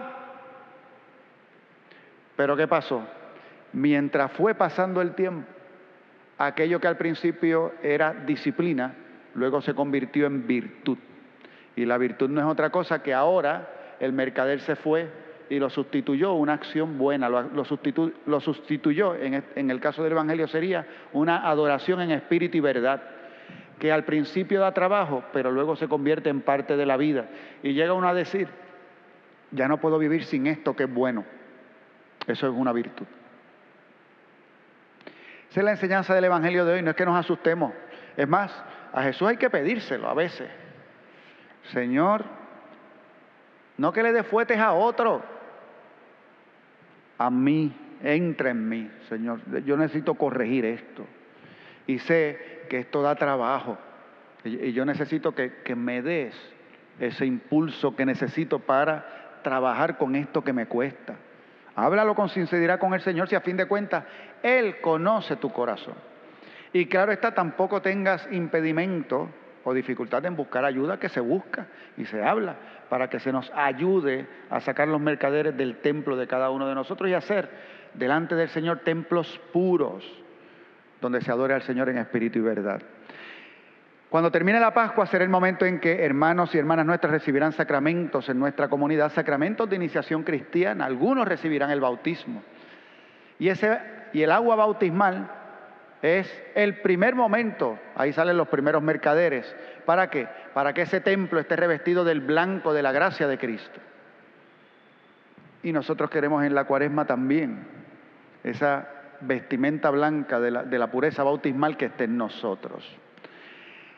pero 2.36 2.56
¿qué 2.56 2.66
pasó? 2.66 3.06
Mientras 3.72 4.32
fue 4.32 4.54
pasando 4.54 5.00
el 5.00 5.14
tiempo, 5.14 5.46
aquello 6.38 6.80
que 6.80 6.88
al 6.88 6.96
principio 6.96 7.74
era 7.82 8.14
disciplina, 8.14 8.94
luego 9.34 9.60
se 9.60 9.74
convirtió 9.74 10.26
en 10.26 10.46
virtud. 10.46 10.98
Y 11.76 11.84
la 11.84 11.98
virtud 11.98 12.30
no 12.30 12.40
es 12.40 12.46
otra 12.46 12.70
cosa 12.70 13.02
que 13.02 13.14
ahora 13.14 13.68
el 14.00 14.12
mercader 14.12 14.60
se 14.60 14.76
fue 14.76 15.08
y 15.50 15.58
lo 15.58 15.68
sustituyó 15.68 16.34
una 16.34 16.54
acción 16.54 16.96
buena, 16.96 17.28
lo, 17.28 17.64
sustituyó, 17.64 19.16
en, 19.16 19.44
en 19.56 19.70
el 19.70 19.80
caso 19.80 20.02
del 20.04 20.12
Evangelio 20.12 20.46
sería 20.46 20.86
una 21.12 21.48
adoración 21.48 22.00
en 22.00 22.12
espíritu 22.12 22.56
y 22.56 22.60
verdad, 22.60 23.02
que 23.80 23.90
al 23.90 24.04
principio 24.04 24.60
da 24.60 24.72
trabajo, 24.72 25.24
pero 25.32 25.50
luego 25.50 25.74
se 25.74 25.88
convierte 25.88 26.30
en 26.30 26.42
parte 26.42 26.76
de 26.76 26.86
la 26.86 26.96
vida. 26.96 27.26
Y 27.64 27.72
llega 27.72 27.94
uno 27.94 28.08
a 28.08 28.14
decir, 28.14 28.46
ya 29.50 29.66
no 29.66 29.78
puedo 29.78 29.98
vivir 29.98 30.24
sin 30.24 30.46
esto 30.46 30.76
que 30.76 30.84
es 30.84 30.94
bueno. 30.94 31.24
Eso 32.28 32.46
es 32.46 32.54
una 32.54 32.72
virtud. 32.72 33.06
Esa 35.50 35.60
es 35.60 35.64
la 35.64 35.72
enseñanza 35.72 36.14
del 36.14 36.24
Evangelio 36.24 36.64
de 36.64 36.74
hoy, 36.74 36.82
no 36.82 36.90
es 36.90 36.96
que 36.96 37.04
nos 37.04 37.18
asustemos. 37.18 37.72
Es 38.16 38.28
más, 38.28 38.52
a 38.92 39.02
Jesús 39.02 39.26
hay 39.26 39.36
que 39.36 39.50
pedírselo 39.50 40.08
a 40.08 40.14
veces. 40.14 40.48
Señor, 41.72 42.24
no 43.78 43.92
que 43.92 44.04
le 44.04 44.12
defuetes 44.12 44.58
a 44.58 44.74
otro, 44.74 45.39
a 47.20 47.28
mí, 47.28 47.70
entra 48.02 48.48
en 48.48 48.66
mí, 48.66 48.90
Señor. 49.10 49.40
Yo 49.66 49.76
necesito 49.76 50.14
corregir 50.14 50.64
esto. 50.64 51.04
Y 51.86 51.98
sé 51.98 52.64
que 52.70 52.78
esto 52.78 53.02
da 53.02 53.14
trabajo. 53.14 53.76
Y 54.42 54.72
yo 54.72 54.86
necesito 54.86 55.34
que, 55.34 55.52
que 55.62 55.76
me 55.76 56.00
des 56.00 56.34
ese 56.98 57.26
impulso 57.26 57.94
que 57.94 58.06
necesito 58.06 58.58
para 58.60 59.38
trabajar 59.42 59.98
con 59.98 60.16
esto 60.16 60.42
que 60.42 60.54
me 60.54 60.64
cuesta. 60.64 61.16
Háblalo 61.76 62.14
con 62.14 62.30
sinceridad 62.30 62.78
con 62.78 62.94
el 62.94 63.02
Señor 63.02 63.28
si 63.28 63.34
a 63.34 63.42
fin 63.42 63.58
de 63.58 63.66
cuentas 63.66 64.04
Él 64.42 64.80
conoce 64.80 65.36
tu 65.36 65.52
corazón. 65.52 65.96
Y 66.72 66.86
claro 66.86 67.12
está, 67.12 67.34
tampoco 67.34 67.82
tengas 67.82 68.26
impedimento 68.32 69.28
o 69.64 69.74
dificultad 69.74 70.24
en 70.26 70.36
buscar 70.36 70.64
ayuda 70.64 70.98
que 70.98 71.08
se 71.08 71.20
busca 71.20 71.66
y 71.96 72.04
se 72.06 72.22
habla 72.22 72.56
para 72.88 73.08
que 73.08 73.20
se 73.20 73.32
nos 73.32 73.50
ayude 73.54 74.26
a 74.48 74.60
sacar 74.60 74.88
los 74.88 75.00
mercaderes 75.00 75.56
del 75.56 75.76
templo 75.76 76.16
de 76.16 76.26
cada 76.26 76.50
uno 76.50 76.66
de 76.68 76.74
nosotros 76.74 77.10
y 77.10 77.14
hacer 77.14 77.48
delante 77.94 78.34
del 78.34 78.48
Señor 78.48 78.80
templos 78.80 79.40
puros 79.52 80.04
donde 81.00 81.20
se 81.20 81.30
adore 81.30 81.54
al 81.54 81.62
Señor 81.62 81.88
en 81.88 81.98
espíritu 81.98 82.38
y 82.38 82.42
verdad. 82.42 82.82
Cuando 84.10 84.30
termine 84.30 84.58
la 84.58 84.74
Pascua 84.74 85.06
será 85.06 85.22
el 85.22 85.30
momento 85.30 85.64
en 85.64 85.78
que 85.78 86.04
hermanos 86.04 86.52
y 86.54 86.58
hermanas 86.58 86.84
nuestras 86.84 87.12
recibirán 87.12 87.52
sacramentos 87.52 88.28
en 88.28 88.40
nuestra 88.40 88.68
comunidad, 88.68 89.12
sacramentos 89.12 89.70
de 89.70 89.76
iniciación 89.76 90.24
cristiana. 90.24 90.84
Algunos 90.84 91.28
recibirán 91.28 91.70
el 91.70 91.80
bautismo. 91.80 92.42
Y, 93.38 93.48
ese, 93.48 93.78
y 94.12 94.22
el 94.22 94.32
agua 94.32 94.56
bautismal 94.56 95.30
es 96.02 96.42
el 96.54 96.80
primer 96.80 97.14
momento, 97.14 97.78
ahí 97.94 98.12
salen 98.12 98.36
los 98.36 98.48
primeros 98.48 98.82
mercaderes. 98.82 99.54
¿Para 99.84 100.08
qué? 100.08 100.28
Para 100.54 100.72
que 100.72 100.82
ese 100.82 101.00
templo 101.00 101.40
esté 101.40 101.56
revestido 101.56 102.04
del 102.04 102.20
blanco 102.20 102.72
de 102.72 102.82
la 102.82 102.92
gracia 102.92 103.28
de 103.28 103.38
Cristo. 103.38 103.80
Y 105.62 105.72
nosotros 105.72 106.08
queremos 106.08 106.42
en 106.44 106.54
la 106.54 106.64
cuaresma 106.64 107.04
también 107.04 107.66
esa 108.42 108.88
vestimenta 109.20 109.90
blanca 109.90 110.40
de 110.40 110.50
la, 110.50 110.62
de 110.62 110.78
la 110.78 110.90
pureza 110.90 111.22
bautismal 111.22 111.76
que 111.76 111.86
esté 111.86 112.04
en 112.04 112.16
nosotros. 112.16 112.82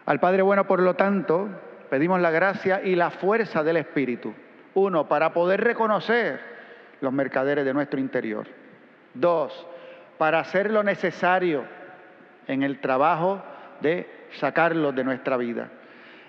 Al 0.04 0.18
Padre 0.18 0.42
bueno, 0.42 0.66
por 0.66 0.82
lo 0.82 0.94
tanto, 0.94 1.48
pedimos 1.88 2.20
la 2.20 2.32
gracia 2.32 2.82
y 2.82 2.96
la 2.96 3.10
fuerza 3.10 3.62
del 3.62 3.76
Espíritu. 3.76 4.34
Uno, 4.74 5.06
para 5.06 5.32
poder 5.32 5.60
reconocer 5.60 6.40
los 7.00 7.12
mercaderes 7.12 7.64
de 7.64 7.74
nuestro 7.74 8.00
interior. 8.00 8.48
Dos, 9.14 9.66
para 10.18 10.40
hacer 10.40 10.72
lo 10.72 10.82
necesario 10.82 11.64
en 12.46 12.62
el 12.62 12.80
trabajo 12.80 13.42
de 13.80 14.08
sacarlos 14.38 14.94
de 14.94 15.04
nuestra 15.04 15.36
vida. 15.36 15.70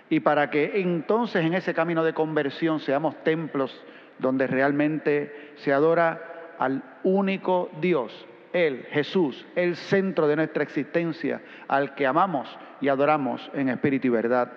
Y 0.09 0.19
para 0.19 0.49
que 0.49 0.81
entonces 0.81 1.45
en 1.45 1.53
ese 1.53 1.73
camino 1.73 2.03
de 2.03 2.13
conversión 2.13 2.79
seamos 2.79 3.15
templos 3.23 3.83
donde 4.19 4.47
realmente 4.47 5.53
se 5.57 5.73
adora 5.73 6.55
al 6.59 6.83
único 7.03 7.69
Dios, 7.81 8.25
Él, 8.51 8.85
Jesús, 8.91 9.45
el 9.55 9.75
centro 9.75 10.27
de 10.27 10.35
nuestra 10.35 10.63
existencia, 10.63 11.41
al 11.67 11.95
que 11.95 12.05
amamos 12.05 12.47
y 12.79 12.89
adoramos 12.89 13.49
en 13.53 13.69
espíritu 13.69 14.07
y 14.07 14.11
verdad. 14.11 14.51